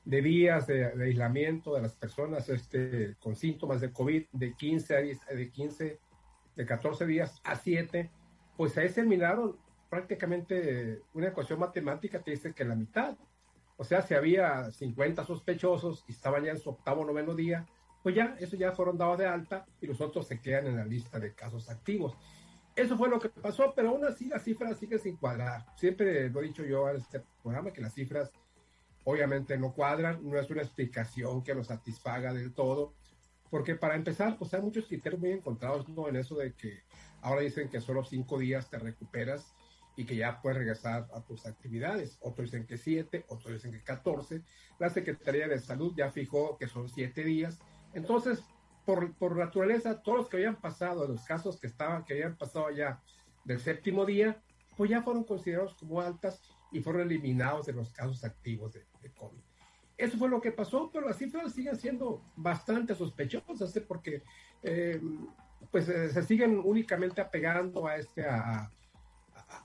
días 0.06 0.68
de, 0.68 0.86
aislamiento 1.04 1.76
de 1.76 1.82
las 1.82 1.94
personas 1.96 2.48
este, 2.50 3.16
con 3.20 3.36
síntomas 3.36 3.82
de 3.82 3.92
COVID 3.92 4.26
de 4.32 4.54
15 4.54 4.96
a 4.96 5.34
de 5.34 5.50
15, 5.52 6.00
de 6.56 6.66
14 6.66 7.06
días 7.06 7.42
a 7.44 7.56
7, 7.56 8.10
pues 8.56 8.78
ahí 8.78 8.90
se 8.90 9.02
eliminaron 9.02 9.58
prácticamente 9.90 11.02
una 11.14 11.28
ecuación 11.28 11.60
matemática 11.60 12.24
que 12.24 12.32
dice 12.32 12.54
que 12.54 12.64
la 12.64 12.76
mitad. 12.76 13.16
O 13.78 13.84
sea, 13.84 14.02
si 14.02 14.14
había 14.14 14.72
50 14.72 15.26
sospechosos 15.26 16.06
y 16.08 16.12
estaban 16.12 16.44
ya 16.44 16.52
en 16.52 16.60
su 16.60 16.70
octavo 16.70 17.06
noveno 17.06 17.34
día, 17.34 17.66
pues 18.04 18.16
ya, 18.16 18.36
eso 18.40 18.56
ya 18.56 18.72
fueron 18.74 18.98
dados 18.98 19.18
de 19.18 19.26
alta 19.26 19.66
y 19.82 19.88
los 19.88 20.02
otros 20.02 20.28
se 20.28 20.40
quedan 20.40 20.68
en 20.68 20.76
la 20.76 20.86
lista 20.86 21.20
de 21.20 21.34
casos 21.34 21.70
activos. 21.70 22.16
Eso 22.76 22.98
fue 22.98 23.10
lo 23.10 23.20
que 23.20 23.30
pasó, 23.30 23.74
pero 23.76 23.90
aún 23.90 24.06
así 24.06 24.28
las 24.28 24.44
cifras 24.44 24.78
siguen 24.78 25.00
sin 25.00 25.18
cuadrar. 25.18 25.66
Siempre 25.76 26.30
lo 26.30 26.42
he 26.42 26.48
dicho 26.48 26.66
yo 26.66 26.90
en 26.90 26.98
este 26.98 27.22
programa 27.42 27.72
que 27.72 27.82
las 27.82 27.94
cifras 27.94 28.32
obviamente 29.06 29.58
no 29.58 29.74
cuadran, 29.74 30.20
no 30.24 30.38
es 30.38 30.50
una 30.50 30.62
explicación 30.62 31.44
que 31.44 31.56
nos 31.56 31.68
satisfaga 31.68 32.34
del 32.34 32.54
todo, 32.54 32.94
porque 33.50 33.76
para 33.76 33.96
empezar, 33.96 34.38
pues 34.38 34.54
hay 34.54 34.62
muchos 34.62 34.88
criterios 34.88 35.22
muy 35.22 35.32
encontrados 35.32 35.88
¿no? 35.90 36.08
en 36.08 36.16
eso 36.16 36.36
de 36.36 36.54
que 36.54 36.84
ahora 37.22 37.42
dicen 37.42 37.70
que 37.70 37.82
solo 37.82 38.04
cinco 38.04 38.40
días 38.40 38.70
te 38.70 38.80
recuperas 38.80 39.54
y 39.96 40.06
que 40.06 40.16
ya 40.16 40.42
puedes 40.42 40.58
regresar 40.58 41.08
a 41.14 41.22
tus 41.22 41.46
actividades. 41.46 42.18
Otros 42.22 42.52
dicen 42.52 42.66
que 42.66 42.78
siete, 42.78 43.26
otros 43.28 43.54
dicen 43.54 43.72
que 43.72 43.84
catorce. 43.84 44.42
La 44.80 44.90
Secretaría 44.90 45.48
de 45.48 45.60
Salud 45.60 45.94
ya 45.96 46.12
fijó 46.12 46.58
que 46.58 46.68
son 46.68 46.90
siete 46.90 47.24
días. 47.24 47.60
Entonces, 47.94 48.44
por, 48.86 49.14
por 49.16 49.38
naturaleza, 49.38 50.02
todos 50.02 50.20
los 50.20 50.30
que 50.30 50.38
habían 50.38 50.56
pasado, 50.56 51.08
los 51.08 51.24
casos 51.24 51.60
que 51.60 51.68
estaban, 51.68 52.04
que 52.06 52.14
habían 52.14 52.36
pasado 52.38 52.72
ya 52.72 53.02
del 53.46 53.60
séptimo 53.60 54.06
día, 54.06 54.42
pues 54.76 54.90
ya 54.90 55.02
fueron 55.02 55.24
considerados 55.24 55.76
como 55.76 56.02
altas 56.02 56.42
y 56.72 56.82
fueron 56.82 57.04
eliminados 57.04 57.68
de 57.68 57.74
los 57.74 57.92
casos 57.92 58.24
activos 58.24 58.74
de, 58.74 59.12
COVID. 59.16 59.40
Eso 59.96 60.18
fue 60.18 60.28
lo 60.28 60.42
que 60.42 60.52
pasó, 60.52 60.90
pero 60.92 61.08
las 61.08 61.18
cifras 61.18 61.54
siguen 61.54 61.76
siendo 61.78 62.24
bastante 62.36 62.96
sospechosas, 62.96 63.76
¿eh? 63.76 63.82
porque 63.82 64.24
eh, 64.64 65.00
pues 65.72 65.88
eh, 65.88 66.10
se 66.10 66.24
siguen 66.24 66.60
únicamente 66.64 67.22
apegando 67.22 67.88
a 67.88 67.98
este 67.98 68.26
a, 68.26 68.72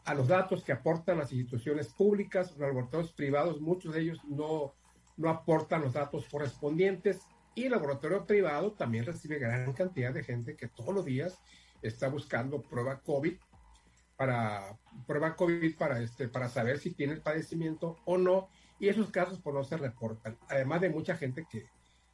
a, 0.05 0.15
los 0.15 0.29
datos 0.29 0.63
que 0.63 0.73
aportan 0.73 1.19
las 1.19 1.33
instituciones 1.33 1.89
públicas, 1.89 2.51
los 2.53 2.61
laboratorios 2.61 3.13
privados, 3.13 3.61
muchos 3.61 3.95
de 3.95 4.03
ellos 4.03 4.21
no, 4.27 4.75
no 5.17 5.31
aportan 5.31 5.83
los 5.83 5.93
datos 5.93 6.27
correspondientes 6.31 7.21
y 7.55 7.65
el 7.65 7.73
laboratorio 7.73 8.25
privado 8.25 8.73
también 8.73 9.05
recibe 9.05 9.39
gran 9.39 9.73
cantidad 9.73 10.13
de 10.13 10.23
gente 10.23 10.57
que 10.57 10.69
todos 10.69 10.95
los 10.95 11.05
días 11.05 11.41
está 11.83 12.09
buscando 12.09 12.63
prueba 12.63 13.01
COVID 13.01 13.35
para 14.17 14.77
prueba 15.07 15.37
COVID 15.37 15.77
para 15.77 16.01
este 16.01 16.29
para 16.29 16.49
saber 16.49 16.79
si 16.79 16.93
tiene 16.93 17.15
el 17.15 17.23
padecimiento 17.23 17.97
o 18.05 18.19
no 18.19 18.49
y 18.79 18.89
esos 18.89 19.11
casos 19.11 19.41
pues 19.41 19.55
no 19.55 19.65
se 19.65 19.77
reportan. 19.77 20.39
Además 20.49 20.81
de 20.81 20.91
mucha 20.91 21.17
gente 21.17 21.47
que 21.51 21.67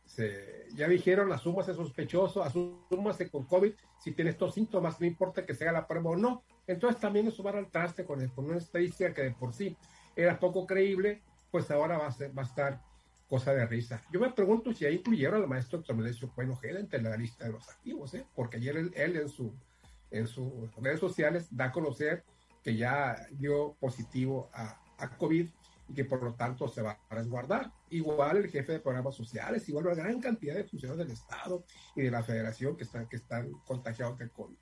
se, 0.05 0.67
ya 0.75 0.89
dijeron 0.89 1.33
asúmase 1.33 1.75
sospechoso, 1.75 2.43
asúmase 2.43 3.31
con 3.31 3.45
COVID 3.45 3.73
si 3.99 4.13
tiene 4.13 4.31
estos 4.31 4.55
síntomas, 4.55 5.01
no 5.01 5.07
importa 5.07 5.45
que 5.45 5.55
sea 5.55 5.73
la 5.73 5.87
prueba 5.87 6.11
o 6.11 6.17
no. 6.17 6.45
Entonces 6.67 7.01
también 7.01 7.29
eso 7.29 7.43
va 7.43 7.51
al 7.51 7.71
traste 7.71 8.05
con, 8.05 8.21
una 8.37 8.57
estadística 8.57 9.13
que 9.13 9.23
de 9.23 9.31
por 9.33 9.53
sí 9.53 9.77
era 10.17 10.39
poco 10.39 10.67
creíble, 10.67 11.23
pues 11.51 11.71
ahora 11.71 11.99
va 11.99 12.07
a, 12.07 12.13
ser, 12.13 12.37
va 12.37 12.43
a 12.43 12.47
estar 12.47 12.81
cosa 13.29 13.53
de 13.53 13.67
risa. 13.67 14.01
Yo 14.13 14.21
me 14.21 14.31
pregunto 14.31 14.73
si 14.73 14.87
ahí 14.87 14.97
incluyeron 14.97 15.43
al 15.43 15.49
maestro 15.49 15.83
Tomelesio 15.83 16.31
Bueno 16.35 16.59
entre 16.63 17.03
la 17.03 17.17
lista 17.17 17.45
de 17.45 17.53
los 17.53 17.69
activos, 17.69 18.15
¿eh? 18.15 18.27
porque 18.35 18.57
ayer 18.59 18.77
él, 18.77 19.17
en, 19.17 19.29
su, 19.29 19.53
en 20.11 20.27
sus 20.27 20.75
redes 20.77 21.01
sociales 21.01 21.49
da 21.51 21.67
a 21.67 21.73
conocer 21.73 22.25
que 22.63 22.77
ya 22.77 23.27
dio 23.33 23.77
positivo 23.79 24.51
a, 24.55 24.81
a 24.99 25.17
COVID 25.17 25.49
y 25.89 25.95
que 25.95 26.05
por 26.05 26.23
lo 26.23 26.35
tanto 26.35 26.67
se 26.69 26.81
va 26.81 26.99
a 27.09 27.15
resguardar. 27.15 27.71
Igual 27.91 28.39
el 28.39 28.49
jefe 28.49 28.73
de 28.73 28.81
programas 28.81 29.15
sociales, 29.15 29.69
igual 29.69 29.87
una 29.87 29.95
gran 29.95 30.21
cantidad 30.21 30.55
de 30.55 30.65
funcionarios 30.65 31.07
del 31.07 31.15
Estado 31.15 31.65
y 31.95 32.03
de 32.03 32.11
la 32.11 32.23
Federación 32.23 32.77
que 32.77 32.85
están, 32.85 33.07
que 33.07 33.17
están 33.17 33.51
contagiados 33.67 34.19
de 34.19 34.31
COVID 34.31 34.57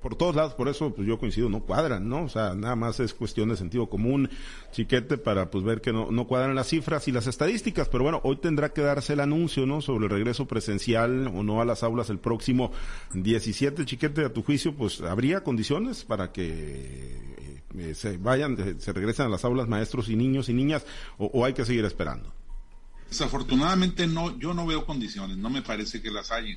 por 0.00 0.16
todos 0.16 0.34
lados, 0.34 0.54
por 0.54 0.68
eso 0.68 0.94
pues 0.94 1.06
yo 1.06 1.18
coincido, 1.18 1.48
no 1.48 1.60
cuadran, 1.60 2.08
¿no? 2.08 2.24
O 2.24 2.28
sea, 2.28 2.54
nada 2.54 2.74
más 2.74 3.00
es 3.00 3.12
cuestión 3.12 3.50
de 3.50 3.56
sentido 3.56 3.88
común, 3.88 4.30
chiquete, 4.72 5.18
para 5.18 5.50
pues 5.50 5.62
ver 5.64 5.80
que 5.80 5.92
no, 5.92 6.10
no 6.10 6.26
cuadran 6.26 6.54
las 6.54 6.68
cifras 6.68 7.06
y 7.08 7.12
las 7.12 7.26
estadísticas, 7.26 7.88
pero 7.88 8.04
bueno, 8.04 8.20
hoy 8.24 8.36
tendrá 8.36 8.72
que 8.72 8.80
darse 8.80 9.12
el 9.12 9.20
anuncio, 9.20 9.66
¿no? 9.66 9.82
Sobre 9.82 10.04
el 10.04 10.10
regreso 10.10 10.46
presencial 10.46 11.28
o 11.28 11.42
no 11.42 11.60
a 11.60 11.64
las 11.64 11.82
aulas 11.82 12.08
el 12.08 12.18
próximo 12.18 12.72
17, 13.12 13.84
chiquete, 13.84 14.24
a 14.24 14.32
tu 14.32 14.42
juicio, 14.42 14.74
pues 14.74 15.02
habría 15.02 15.44
condiciones 15.44 16.04
para 16.04 16.32
que 16.32 17.18
eh, 17.76 17.94
se 17.94 18.16
vayan, 18.16 18.56
eh, 18.58 18.76
se 18.78 18.92
regresen 18.92 19.26
a 19.26 19.28
las 19.28 19.44
aulas 19.44 19.68
maestros 19.68 20.08
y 20.08 20.16
niños 20.16 20.48
y 20.48 20.54
niñas, 20.54 20.86
o, 21.18 21.26
o 21.26 21.44
hay 21.44 21.52
que 21.52 21.64
seguir 21.66 21.84
esperando. 21.84 22.32
Desafortunadamente 23.10 24.06
no, 24.06 24.38
yo 24.38 24.54
no 24.54 24.66
veo 24.66 24.86
condiciones, 24.86 25.36
no 25.36 25.50
me 25.50 25.62
parece 25.62 26.00
que 26.00 26.10
las 26.10 26.30
haya 26.30 26.56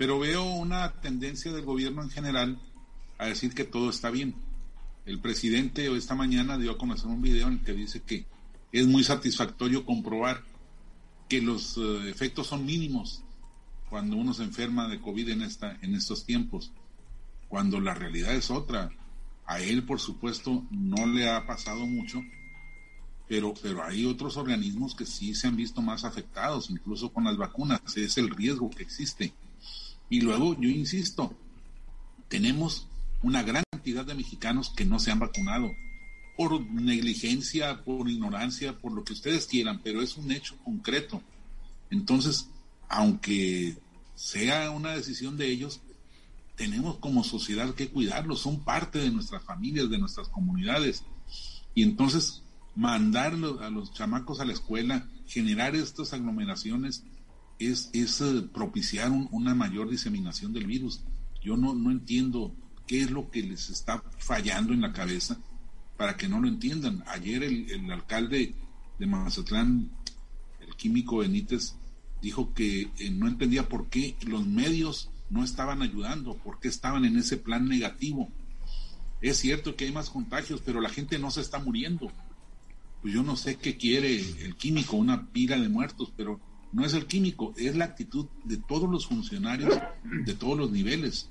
pero 0.00 0.18
veo 0.18 0.42
una 0.44 0.92
tendencia 0.92 1.52
del 1.52 1.66
gobierno 1.66 2.02
en 2.02 2.08
general 2.08 2.58
a 3.18 3.26
decir 3.26 3.52
que 3.52 3.64
todo 3.64 3.90
está 3.90 4.08
bien. 4.08 4.34
El 5.04 5.20
presidente 5.20 5.94
esta 5.94 6.14
mañana 6.14 6.56
dio 6.56 6.70
a 6.70 6.78
conocer 6.78 7.08
un 7.08 7.20
video 7.20 7.48
en 7.48 7.58
el 7.58 7.60
que 7.60 7.74
dice 7.74 8.00
que 8.00 8.24
es 8.72 8.86
muy 8.86 9.04
satisfactorio 9.04 9.84
comprobar 9.84 10.42
que 11.28 11.42
los 11.42 11.76
eh, 11.76 12.08
efectos 12.08 12.46
son 12.46 12.64
mínimos 12.64 13.22
cuando 13.90 14.16
uno 14.16 14.32
se 14.32 14.42
enferma 14.42 14.88
de 14.88 15.02
COVID 15.02 15.28
en, 15.28 15.42
esta, 15.42 15.76
en 15.82 15.94
estos 15.94 16.24
tiempos, 16.24 16.72
cuando 17.50 17.78
la 17.78 17.92
realidad 17.92 18.34
es 18.34 18.50
otra. 18.50 18.90
A 19.44 19.60
él, 19.60 19.84
por 19.84 20.00
supuesto, 20.00 20.64
no 20.70 21.06
le 21.08 21.28
ha 21.28 21.46
pasado 21.46 21.84
mucho, 21.84 22.22
pero, 23.28 23.52
pero 23.60 23.84
hay 23.84 24.06
otros 24.06 24.38
organismos 24.38 24.94
que 24.94 25.04
sí 25.04 25.34
se 25.34 25.46
han 25.46 25.56
visto 25.56 25.82
más 25.82 26.04
afectados, 26.04 26.70
incluso 26.70 27.12
con 27.12 27.24
las 27.24 27.36
vacunas. 27.36 27.82
Es 27.98 28.16
el 28.16 28.30
riesgo 28.30 28.70
que 28.70 28.82
existe. 28.82 29.34
Y 30.10 30.20
luego, 30.20 30.60
yo 30.60 30.68
insisto, 30.68 31.34
tenemos 32.28 32.88
una 33.22 33.42
gran 33.42 33.64
cantidad 33.70 34.04
de 34.04 34.14
mexicanos 34.14 34.70
que 34.76 34.84
no 34.84 34.98
se 34.98 35.10
han 35.10 35.20
vacunado 35.20 35.70
por 36.36 36.60
negligencia, 36.70 37.82
por 37.84 38.08
ignorancia, 38.08 38.76
por 38.78 38.92
lo 38.92 39.04
que 39.04 39.12
ustedes 39.12 39.46
quieran, 39.46 39.80
pero 39.82 40.02
es 40.02 40.16
un 40.16 40.32
hecho 40.32 40.56
concreto. 40.64 41.22
Entonces, 41.90 42.48
aunque 42.88 43.76
sea 44.14 44.70
una 44.70 44.92
decisión 44.94 45.36
de 45.36 45.50
ellos, 45.50 45.80
tenemos 46.56 46.96
como 46.96 47.24
sociedad 47.24 47.74
que 47.74 47.88
cuidarlos, 47.88 48.40
son 48.40 48.60
parte 48.60 48.98
de 48.98 49.10
nuestras 49.10 49.44
familias, 49.44 49.90
de 49.90 49.98
nuestras 49.98 50.28
comunidades. 50.28 51.04
Y 51.74 51.82
entonces, 51.82 52.42
mandar 52.74 53.34
a 53.60 53.70
los 53.70 53.92
chamacos 53.94 54.40
a 54.40 54.44
la 54.44 54.52
escuela, 54.52 55.06
generar 55.26 55.76
estas 55.76 56.12
aglomeraciones, 56.12 57.04
es, 57.60 57.90
eh, 57.92 58.42
propiciar 58.52 59.10
una 59.10 59.54
mayor 59.54 59.90
diseminación 59.90 60.52
del 60.52 60.66
virus. 60.66 61.02
Yo 61.42 61.56
no, 61.56 61.74
no 61.74 61.90
entiendo 61.90 62.54
qué 62.86 63.02
es 63.02 63.10
lo 63.10 63.30
que 63.30 63.42
les 63.42 63.70
está 63.70 64.02
fallando 64.18 64.72
en 64.72 64.80
la 64.80 64.92
cabeza 64.92 65.38
para 65.96 66.16
que 66.16 66.28
no 66.28 66.40
lo 66.40 66.48
entiendan. 66.48 67.04
Ayer 67.06 67.42
el, 67.42 67.90
alcalde 67.92 68.54
de 68.98 69.06
Mazatlán, 69.06 69.90
el 70.60 70.74
químico 70.74 71.18
Benítez, 71.18 71.76
dijo 72.22 72.54
que 72.54 72.90
eh, 72.98 73.10
no 73.10 73.28
entendía 73.28 73.68
por 73.68 73.88
qué 73.88 74.16
los 74.26 74.46
medios 74.46 75.10
no 75.28 75.44
estaban 75.44 75.82
ayudando, 75.82 76.36
por 76.38 76.58
qué 76.58 76.68
estaban 76.68 77.04
en 77.04 77.18
ese 77.18 77.36
plan 77.36 77.68
negativo. 77.68 78.30
Es 79.20 79.36
cierto 79.36 79.76
que 79.76 79.84
hay 79.84 79.92
más 79.92 80.08
contagios, 80.08 80.62
pero 80.64 80.80
la 80.80 80.88
gente 80.88 81.18
no 81.18 81.30
se 81.30 81.42
está 81.42 81.58
muriendo. 81.58 82.10
Pues 83.02 83.12
yo 83.12 83.22
no 83.22 83.36
sé 83.36 83.56
qué 83.56 83.76
quiere 83.76 84.16
el 84.16 84.56
químico, 84.56 84.96
una 84.96 85.28
pila 85.28 85.58
de 85.58 85.68
muertos, 85.68 86.12
pero 86.16 86.40
no 86.72 86.84
es 86.84 86.94
el 86.94 87.06
químico, 87.06 87.52
es 87.56 87.76
la 87.76 87.84
actitud 87.84 88.26
de 88.44 88.56
todos 88.56 88.88
los 88.88 89.06
funcionarios 89.06 89.76
de 90.04 90.34
todos 90.34 90.56
los 90.56 90.70
niveles. 90.70 91.28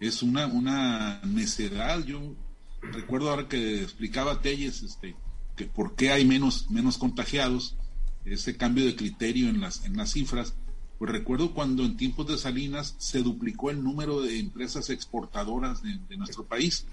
Es 0.00 0.22
una, 0.22 0.46
una 0.46 1.20
necedad. 1.24 2.04
Yo 2.04 2.34
recuerdo 2.82 3.30
ahora 3.30 3.48
que 3.48 3.82
explicaba 3.82 4.40
Telles 4.40 4.82
este, 4.82 5.16
que 5.56 5.66
por 5.66 5.94
qué 5.94 6.10
hay 6.10 6.24
menos, 6.24 6.70
menos 6.70 6.98
contagiados, 6.98 7.76
ese 8.24 8.56
cambio 8.56 8.84
de 8.84 8.96
criterio 8.96 9.48
en 9.48 9.60
las, 9.60 9.84
en 9.84 9.96
las 9.96 10.12
cifras. 10.12 10.54
Pues 10.98 11.10
recuerdo 11.10 11.52
cuando 11.54 11.84
en 11.84 11.96
tiempos 11.96 12.26
de 12.28 12.38
Salinas 12.38 12.94
se 12.98 13.22
duplicó 13.22 13.70
el 13.70 13.82
número 13.82 14.20
de 14.20 14.38
empresas 14.38 14.90
exportadoras 14.90 15.82
de, 15.82 15.98
de 16.08 16.16
nuestro 16.16 16.44
país. 16.44 16.86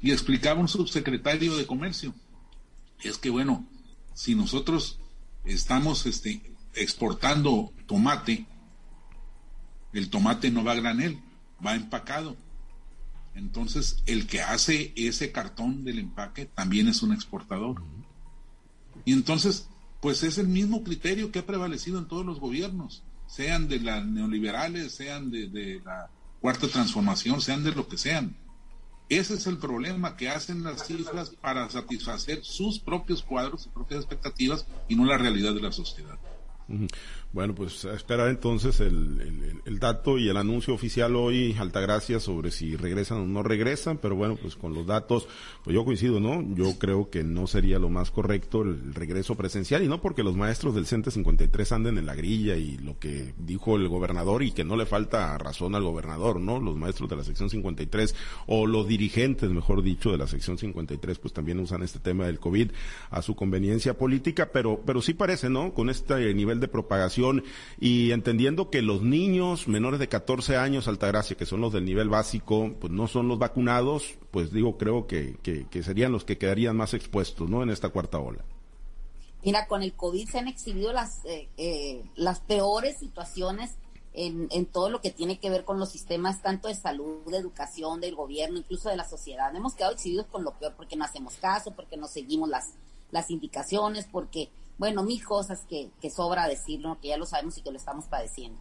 Y 0.00 0.10
explicaba 0.10 0.60
un 0.60 0.68
subsecretario 0.68 1.56
de 1.56 1.66
Comercio, 1.66 2.14
es 3.02 3.18
que 3.18 3.30
bueno, 3.30 3.66
si 4.14 4.34
nosotros 4.34 4.98
estamos 5.44 6.06
este, 6.06 6.51
exportando 6.74 7.72
tomate, 7.86 8.46
el 9.92 10.08
tomate 10.08 10.50
no 10.50 10.64
va 10.64 10.74
granel, 10.74 11.20
va 11.64 11.74
empacado. 11.74 12.36
Entonces, 13.34 14.02
el 14.06 14.26
que 14.26 14.42
hace 14.42 14.92
ese 14.96 15.32
cartón 15.32 15.84
del 15.84 15.98
empaque 15.98 16.46
también 16.46 16.88
es 16.88 17.02
un 17.02 17.12
exportador. 17.12 17.82
Y 19.04 19.12
entonces, 19.12 19.68
pues 20.00 20.22
es 20.22 20.38
el 20.38 20.48
mismo 20.48 20.82
criterio 20.82 21.30
que 21.30 21.40
ha 21.40 21.46
prevalecido 21.46 21.98
en 21.98 22.08
todos 22.08 22.26
los 22.26 22.40
gobiernos, 22.40 23.02
sean 23.26 23.68
de 23.68 23.80
las 23.80 24.04
neoliberales, 24.04 24.92
sean 24.92 25.30
de, 25.30 25.48
de 25.48 25.80
la 25.84 26.10
cuarta 26.40 26.68
transformación, 26.68 27.40
sean 27.40 27.64
de 27.64 27.72
lo 27.72 27.88
que 27.88 27.96
sean. 27.96 28.36
Ese 29.08 29.34
es 29.34 29.46
el 29.46 29.58
problema 29.58 30.16
que 30.16 30.28
hacen 30.28 30.62
las 30.62 30.86
cifras 30.86 31.30
para 31.30 31.68
satisfacer 31.68 32.44
sus 32.44 32.78
propios 32.78 33.22
cuadros, 33.22 33.62
sus 33.62 33.72
propias 33.72 34.00
expectativas 34.00 34.66
y 34.88 34.96
no 34.96 35.04
la 35.04 35.18
realidad 35.18 35.54
de 35.54 35.60
la 35.60 35.72
sociedad. 35.72 36.18
Bueno, 37.32 37.54
pues 37.54 37.84
a 37.86 37.94
esperar 37.94 38.28
entonces 38.28 38.80
el, 38.80 39.60
el, 39.64 39.78
dato 39.78 40.18
y 40.18 40.28
el 40.28 40.36
anuncio 40.36 40.74
oficial 40.74 41.16
hoy, 41.16 41.56
Altagracia, 41.58 42.20
sobre 42.20 42.50
si 42.50 42.76
regresan 42.76 43.18
o 43.18 43.26
no 43.26 43.42
regresan, 43.42 43.98
pero 43.98 44.16
bueno, 44.16 44.36
pues 44.36 44.54
con 44.54 44.74
los 44.74 44.86
datos, 44.86 45.26
pues 45.64 45.74
yo 45.74 45.84
coincido, 45.84 46.20
¿no? 46.20 46.42
Yo 46.54 46.78
creo 46.78 47.10
que 47.10 47.24
no 47.24 47.46
sería 47.46 47.78
lo 47.78 47.88
más 47.88 48.10
correcto 48.10 48.62
el 48.62 48.94
regreso 48.94 49.34
presencial 49.34 49.82
y 49.82 49.88
no 49.88 50.00
porque 50.00 50.22
los 50.22 50.36
maestros 50.36 50.74
del 50.74 50.86
CENTE 50.86 51.10
53 51.10 51.72
anden 51.72 51.98
en 51.98 52.06
la 52.06 52.14
grilla 52.14 52.56
y 52.56 52.76
lo 52.78 52.98
que 52.98 53.34
dijo 53.38 53.76
el 53.76 53.88
gobernador 53.88 54.42
y 54.42 54.52
que 54.52 54.64
no 54.64 54.76
le 54.76 54.86
falta 54.86 55.36
razón 55.38 55.74
al 55.74 55.84
gobernador, 55.84 56.40
¿no? 56.40 56.60
Los 56.60 56.76
maestros 56.76 57.08
de 57.08 57.16
la 57.16 57.24
sección 57.24 57.50
53 57.50 58.14
o 58.46 58.66
los 58.66 58.86
dirigentes, 58.86 59.50
mejor 59.50 59.82
dicho, 59.82 60.12
de 60.12 60.18
la 60.18 60.26
sección 60.26 60.58
53, 60.58 61.18
pues 61.18 61.32
también 61.32 61.60
usan 61.60 61.82
este 61.82 61.98
tema 61.98 62.26
del 62.26 62.38
COVID 62.38 62.70
a 63.10 63.22
su 63.22 63.34
conveniencia 63.34 63.96
política, 63.96 64.50
pero, 64.52 64.80
pero 64.84 65.00
sí 65.00 65.14
parece, 65.14 65.48
¿no? 65.48 65.72
Con 65.72 65.90
este 65.90 66.32
nivel 66.34 66.60
de 66.62 66.68
propagación 66.68 67.44
y 67.78 68.12
entendiendo 68.12 68.70
que 68.70 68.80
los 68.80 69.02
niños 69.02 69.68
menores 69.68 70.00
de 70.00 70.08
14 70.08 70.56
años, 70.56 70.88
Altagracia, 70.88 71.36
que 71.36 71.44
son 71.44 71.60
los 71.60 71.72
del 71.74 71.84
nivel 71.84 72.08
básico, 72.08 72.72
pues 72.80 72.90
no 72.90 73.06
son 73.08 73.28
los 73.28 73.38
vacunados, 73.38 74.14
pues 74.30 74.50
digo, 74.50 74.78
creo 74.78 75.06
que, 75.06 75.36
que, 75.42 75.82
serían 75.82 76.12
los 76.12 76.24
que 76.24 76.38
quedarían 76.38 76.76
más 76.76 76.94
expuestos, 76.94 77.50
¿no? 77.50 77.62
En 77.62 77.68
esta 77.68 77.90
cuarta 77.90 78.18
ola. 78.18 78.42
Mira, 79.44 79.66
con 79.66 79.82
el 79.82 79.92
COVID 79.92 80.28
se 80.28 80.38
han 80.38 80.48
exhibido 80.48 80.92
las, 80.92 81.24
eh, 81.24 81.48
eh, 81.58 82.04
las 82.14 82.40
peores 82.40 82.98
situaciones 82.98 83.72
en, 84.14 84.48
en, 84.50 84.66
todo 84.66 84.88
lo 84.88 85.00
que 85.00 85.10
tiene 85.10 85.38
que 85.38 85.50
ver 85.50 85.64
con 85.64 85.78
los 85.78 85.90
sistemas 85.90 86.42
tanto 86.42 86.68
de 86.68 86.74
salud, 86.74 87.22
de 87.26 87.38
educación, 87.38 88.00
del 88.00 88.14
gobierno, 88.14 88.58
incluso 88.58 88.88
de 88.88 88.96
la 88.96 89.08
sociedad. 89.08 89.54
Hemos 89.54 89.74
quedado 89.74 89.94
exhibidos 89.94 90.26
con 90.26 90.44
lo 90.44 90.52
peor 90.58 90.74
porque 90.76 90.96
no 90.96 91.04
hacemos 91.04 91.34
caso, 91.34 91.72
porque 91.72 91.96
no 91.96 92.06
seguimos 92.06 92.48
las, 92.48 92.74
las 93.10 93.30
indicaciones, 93.30 94.06
porque 94.10 94.50
bueno, 94.82 95.04
mil 95.04 95.24
cosas 95.24 95.64
que, 95.68 96.10
sobra 96.10 96.48
decirlo, 96.48 96.98
que 97.00 97.06
ya 97.06 97.16
lo 97.16 97.24
sabemos 97.24 97.56
y 97.56 97.62
que 97.62 97.70
lo 97.70 97.76
estamos 97.76 98.06
padeciendo. 98.06 98.58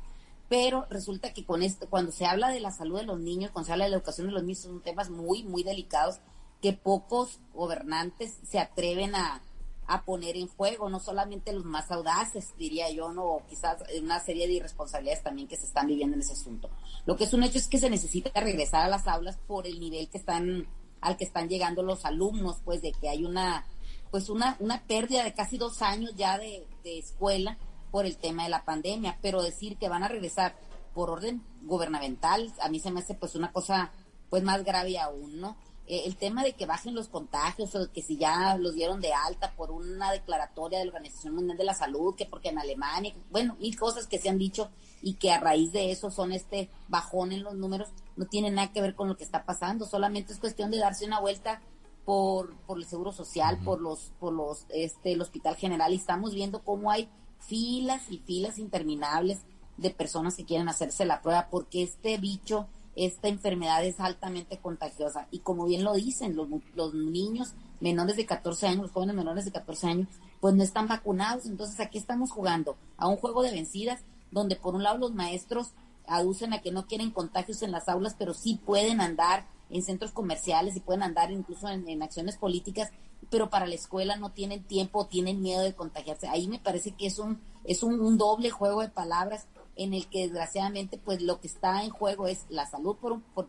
Pero 0.50 0.86
resulta 0.92 1.34
que 1.34 1.48
con 1.48 1.64
esto, 1.64 1.90
cuando 1.90 2.12
se 2.12 2.28
habla 2.28 2.50
de 2.50 2.60
la 2.60 2.70
salud 2.70 3.00
de 3.00 3.08
los 3.08 3.20
niños, 3.20 3.50
cuando 3.50 3.66
se 3.66 3.72
habla 3.72 3.86
de 3.86 3.90
la 3.90 3.98
educación 3.98 4.28
de 4.28 4.34
los 4.34 4.44
niños, 4.44 4.60
son 4.60 4.84
temas 4.84 5.10
muy, 5.10 5.42
muy 5.42 5.64
delicados 5.64 6.20
que 6.62 6.74
pocos 6.74 7.40
gobernantes 7.56 8.38
se 8.48 8.60
atreven 8.60 9.16
a, 9.16 9.42
a 9.88 10.06
poner 10.06 10.38
en 10.38 10.48
juego, 10.48 10.92
no 10.92 11.00
solamente 11.00 11.54
los 11.54 11.66
más 11.66 11.90
audaces, 11.90 12.54
diría 12.56 12.92
yo, 12.92 13.12
no, 13.12 13.26
o 13.26 13.48
quizás 13.48 13.78
una 14.00 14.20
serie 14.20 14.46
de 14.46 14.54
irresponsabilidades 14.54 15.24
también 15.24 15.48
que 15.48 15.58
se 15.58 15.66
están 15.66 15.88
viviendo 15.88 16.14
en 16.14 16.22
ese 16.22 16.34
asunto. 16.34 16.70
Lo 17.08 17.18
que 17.18 17.24
es 17.24 17.34
un 17.34 17.42
hecho 17.42 17.58
es 17.58 17.68
que 17.68 17.80
se 17.80 17.90
necesita 17.90 18.30
regresar 18.40 18.84
a 18.84 18.90
las 18.90 19.08
aulas 19.08 19.40
por 19.48 19.66
el 19.66 19.80
nivel 19.80 20.08
que 20.08 20.20
están, 20.20 20.68
al 21.02 21.18
que 21.18 21.24
están 21.24 21.50
llegando 21.50 21.82
los 21.82 22.06
alumnos, 22.06 22.58
pues 22.64 22.84
de 22.84 22.92
que 22.92 23.10
hay 23.10 23.26
una 23.26 23.66
pues 24.12 24.30
una, 24.30 24.58
una 24.60 24.84
pérdida 24.84 25.24
de 25.24 25.34
casi 25.34 25.58
dos 25.58 25.82
años 25.82 26.14
ya 26.16 26.38
de, 26.38 26.68
escuela 26.84 27.58
por 27.90 28.06
el 28.06 28.18
tema 28.18 28.44
de 28.44 28.50
la 28.50 28.66
pandemia, 28.66 29.18
pero 29.22 29.42
decir 29.42 29.78
que 29.78 29.90
van 29.90 30.04
a 30.04 30.10
regresar 30.10 30.56
por 30.94 31.10
orden 31.10 31.42
gubernamental, 31.64 32.54
a 32.62 32.70
mí 32.70 32.80
se 32.80 32.92
me 32.92 33.00
hace 33.00 33.16
pues 33.16 33.36
una 33.36 33.52
cosa 33.52 33.92
pues 34.30 34.44
más 34.44 34.64
grave 34.64 35.00
aún, 35.00 35.40
¿no? 35.40 35.56
Eh, 35.88 36.04
el 36.06 36.16
tema 36.16 36.44
de 36.44 36.54
que 36.54 36.66
bajen 36.66 36.94
los 36.94 37.08
contagios 37.08 37.76
o 37.76 37.92
que 37.92 38.02
si 38.02 38.18
ya 38.18 38.56
los 38.58 38.76
dieron 38.76 39.02
de 39.02 39.14
alta 39.14 39.52
por 39.52 39.72
una 39.72 40.12
declaratoria 40.12 40.80
de 40.80 40.86
la 40.86 40.92
Organización 40.92 41.36
Mundial 41.36 41.58
de 41.58 41.64
la 41.64 41.74
Salud, 41.74 42.16
que 42.16 42.26
porque 42.26 42.50
en 42.50 42.60
Alemania, 42.60 43.14
bueno, 43.30 43.56
mil 43.60 43.78
cosas 43.78 44.08
que 44.08 44.20
se 44.20 44.30
han 44.30 44.38
dicho 44.38 44.70
y 45.02 45.16
que 45.16 45.32
a 45.32 45.40
raíz 45.40 45.72
de 45.72 45.92
eso 45.92 46.12
son 46.12 46.32
este 46.32 46.70
bajón 46.88 47.32
en 47.32 47.44
los 47.44 47.56
números, 47.56 47.90
no 48.16 48.26
tiene 48.26 48.52
nada 48.52 48.72
que 48.72 48.82
ver 48.82 48.96
con 48.96 49.08
lo 49.08 49.18
que 49.18 49.24
está 49.24 49.44
pasando, 49.44 49.86
solamente 49.86 50.32
es 50.32 50.40
cuestión 50.40 50.72
de 50.72 50.78
darse 50.78 51.06
una 51.06 51.20
vuelta 51.20 51.62
por, 52.06 52.56
por 52.66 52.78
el 52.78 52.86
Seguro 52.86 53.12
Social, 53.12 53.60
por 53.64 53.82
los, 53.82 54.12
por 54.20 54.34
los, 54.34 54.66
este, 54.70 55.14
el 55.14 55.22
Hospital 55.22 55.56
General 55.56 55.92
y 55.94 55.98
estamos 55.98 56.34
viendo 56.34 56.64
cómo 56.64 56.92
hay 56.92 57.10
filas 57.40 58.12
y 58.12 58.20
filas 58.20 58.60
interminables 58.60 59.40
de 59.78 59.90
personas 59.90 60.36
que 60.36 60.46
quieren 60.46 60.70
hacerse 60.70 61.06
la 61.06 61.22
prueba 61.22 61.48
porque 61.50 61.84
este 61.84 62.18
bicho, 62.18 62.68
esta 62.96 63.28
enfermedad 63.28 63.84
es 63.86 64.00
altamente 64.00 64.58
contagiosa. 64.58 65.28
Y 65.32 65.40
como 65.40 65.66
bien 65.66 65.84
lo 65.84 65.94
dicen 65.94 66.36
los, 66.36 66.48
los 66.76 66.94
niños 66.94 67.54
menores 67.80 68.16
de 68.16 68.26
14 68.26 68.68
años, 68.68 68.84
los 68.84 68.92
jóvenes 68.92 69.16
menores 69.16 69.46
de 69.46 69.52
14 69.52 69.88
años, 69.88 70.08
pues 70.40 70.56
no 70.56 70.64
están 70.64 70.88
vacunados, 70.88 71.46
entonces 71.46 71.80
aquí 71.80 71.98
estamos 71.98 72.32
jugando 72.32 72.76
a 72.98 73.08
un 73.08 73.18
juego 73.18 73.44
de 73.44 73.52
vencidas 73.52 74.02
donde 74.32 74.56
por 74.56 74.76
un 74.76 74.84
lado 74.84 74.98
los 74.98 75.14
maestros 75.14 75.72
aducen 76.08 76.54
a 76.54 76.62
que 76.62 76.72
no 76.72 76.88
quieren 76.88 77.12
contagios 77.12 77.62
en 77.62 77.72
las 77.72 77.88
aulas, 77.90 78.16
pero 78.18 78.34
sí 78.34 78.60
pueden 78.66 79.02
andar 79.02 79.46
en 79.72 79.82
centros 79.82 80.12
comerciales 80.12 80.76
y 80.76 80.82
pueden 80.82 81.04
andar 81.04 81.32
incluso 81.32 81.68
en, 81.70 82.04
acciones 82.04 82.38
políticas, 82.38 82.92
pero 83.30 83.50
para 83.50 83.66
la 83.66 83.76
escuela 83.76 84.18
no 84.18 84.32
tienen 84.32 84.64
tiempo, 84.64 85.08
tienen 85.08 85.42
miedo 85.42 85.62
de 85.62 85.74
contagiarse. 85.74 86.28
Ahí 86.28 86.48
me 86.48 86.60
parece 86.60 86.92
que 86.92 87.08
es 87.08 87.20
un, 87.20 87.40
es 87.64 87.82
un, 87.84 88.18
doble 88.18 88.50
juego 88.50 88.82
de 88.82 88.90
palabras 88.90 89.48
en 89.78 89.94
el 89.94 90.08
que 90.08 90.24
desgraciadamente 90.24 90.98
pues 90.98 91.22
lo 91.22 91.40
que 91.40 91.48
está 91.48 91.84
en 91.84 91.92
juego 91.92 92.28
es 92.28 92.46
la 92.50 92.66
salud 92.68 92.98
por, 92.98 93.22
por, 93.34 93.48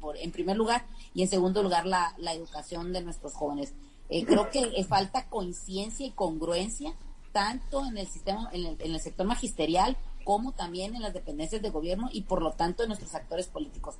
por, 0.00 0.16
en 0.16 0.32
primer 0.32 0.56
lugar 0.56 0.84
y 1.14 1.22
en 1.22 1.28
segundo 1.28 1.62
lugar 1.62 1.86
la, 1.86 2.14
la 2.18 2.34
educación 2.34 2.92
de 2.92 3.02
nuestros 3.02 3.34
jóvenes. 3.34 3.72
Eh, 4.08 4.24
creo 4.26 4.50
que 4.50 4.84
falta 4.84 5.28
conciencia 5.28 6.06
y 6.06 6.10
congruencia 6.10 6.94
tanto 7.32 7.84
en 7.86 7.96
el 7.98 8.06
sistema, 8.06 8.48
en 8.52 8.66
el, 8.66 8.76
en 8.80 8.94
el 8.94 9.00
sector 9.00 9.26
magisterial 9.26 9.96
como 10.24 10.52
también 10.52 10.94
en 10.94 11.02
las 11.02 11.14
dependencias 11.14 11.62
de 11.62 11.70
gobierno 11.70 12.08
y 12.12 12.22
por 12.22 12.42
lo 12.42 12.52
tanto 12.52 12.82
en 12.82 12.88
nuestros 12.88 13.14
actores 13.14 13.46
políticos 13.46 13.96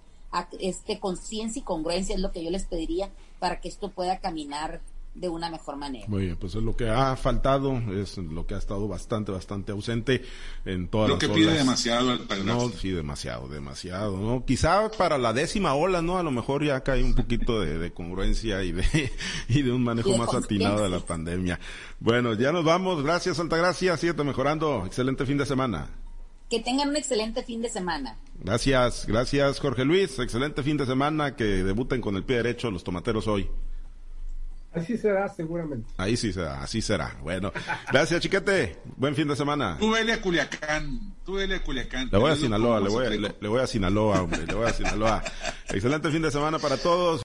este, 0.60 0.98
conciencia 0.98 1.60
y 1.60 1.62
congruencia 1.62 2.14
es 2.14 2.20
lo 2.20 2.32
que 2.32 2.44
yo 2.44 2.50
les 2.50 2.64
pediría 2.64 3.10
para 3.38 3.60
que 3.60 3.68
esto 3.68 3.90
pueda 3.90 4.18
caminar 4.18 4.80
de 5.14 5.28
una 5.28 5.48
mejor 5.48 5.76
manera. 5.76 6.06
Muy 6.08 6.24
bien, 6.24 6.36
pues 6.36 6.54
es 6.54 6.62
lo 6.62 6.76
que 6.76 6.88
ha 6.88 7.14
faltado, 7.16 7.80
es 7.92 8.18
lo 8.18 8.46
que 8.46 8.54
ha 8.54 8.58
estado 8.58 8.88
bastante, 8.88 9.30
bastante 9.30 9.72
ausente 9.72 10.24
en 10.64 10.88
todas 10.88 11.08
lo 11.08 11.14
las 11.14 11.20
que 11.20 11.28
pide 11.28 11.52
demasiado 11.52 12.16
No, 12.44 12.68
sí, 12.70 12.90
demasiado, 12.90 13.48
demasiado, 13.48 14.16
¿no? 14.16 14.44
Quizá 14.44 14.90
para 14.90 15.16
la 15.18 15.32
décima 15.32 15.74
ola, 15.74 16.02
¿no? 16.02 16.18
A 16.18 16.22
lo 16.22 16.32
mejor 16.32 16.64
ya 16.64 16.80
cae 16.82 17.04
un 17.04 17.14
poquito 17.14 17.60
de, 17.60 17.92
congruencia 17.92 18.64
y 18.64 18.72
de, 18.72 19.12
y 19.48 19.62
de 19.62 19.72
un 19.72 19.84
manejo 19.84 20.16
más 20.16 20.34
atinado 20.34 20.82
de 20.82 20.88
la 20.88 21.00
pandemia. 21.00 21.60
Bueno, 22.00 22.34
ya 22.34 22.50
nos 22.50 22.64
vamos. 22.64 23.02
Gracias, 23.02 23.38
Altagracia. 23.38 23.96
Siete 23.96 24.24
mejorando. 24.24 24.84
Excelente 24.84 25.26
fin 25.26 25.38
de 25.38 25.46
semana. 25.46 26.03
Que 26.54 26.60
tengan 26.60 26.90
un 26.90 26.94
excelente 26.94 27.42
fin 27.42 27.62
de 27.62 27.68
semana. 27.68 28.16
Gracias, 28.38 29.06
gracias 29.08 29.58
Jorge 29.58 29.84
Luis. 29.84 30.20
Excelente 30.20 30.62
fin 30.62 30.76
de 30.76 30.86
semana. 30.86 31.34
Que 31.34 31.42
debuten 31.42 32.00
con 32.00 32.14
el 32.14 32.22
pie 32.22 32.36
derecho 32.36 32.70
los 32.70 32.84
tomateros 32.84 33.26
hoy. 33.26 33.50
Así 34.72 34.96
será, 34.96 35.28
seguramente. 35.28 35.88
Ahí 35.96 36.16
sí 36.16 36.32
será, 36.32 36.62
así 36.62 36.80
será. 36.80 37.16
Bueno, 37.24 37.52
gracias, 37.90 38.20
chiquete. 38.20 38.76
Buen 38.96 39.16
fin 39.16 39.26
de 39.26 39.34
semana. 39.34 39.78
Tú 39.80 39.90
vele 39.90 40.12
a 40.12 40.20
Culiacán. 40.20 41.14
Tú 41.24 41.34
vele 41.34 41.56
a 41.56 41.62
Culiacán. 41.64 42.08
Le 42.12 42.18
voy 42.18 42.30
a 42.30 42.36
Sinaloa, 42.36 42.78
le 42.78 42.88
voy 42.88 43.06
a, 43.06 43.10
le 43.10 43.48
voy 43.48 43.60
a 43.60 43.66
Sinaloa, 43.66 44.22
hombre. 44.22 44.46
Le 44.46 44.54
voy 44.54 44.66
a 44.66 44.72
Sinaloa. 44.72 45.24
Excelente 45.70 46.08
fin 46.10 46.22
de 46.22 46.30
semana 46.30 46.60
para 46.60 46.76
todos. 46.76 47.22